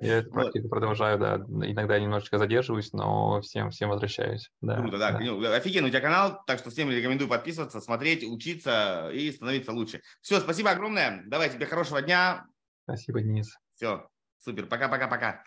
[0.00, 0.70] Я эту практику вот.
[0.70, 1.36] продолжаю, да.
[1.36, 4.50] Иногда немножечко задерживаюсь, но всем, всем возвращаюсь.
[4.60, 4.76] Да.
[4.76, 5.12] Круто, да.
[5.12, 5.20] да.
[5.20, 10.00] Ну, офигенный у тебя канал, так что всем рекомендую подписываться, смотреть, учиться и становиться лучше.
[10.20, 11.22] Все, спасибо огромное.
[11.26, 12.44] Давай тебе хорошего дня.
[12.84, 13.56] Спасибо, Денис.
[13.74, 14.06] Все,
[14.38, 14.66] супер.
[14.66, 15.42] Пока-пока-пока.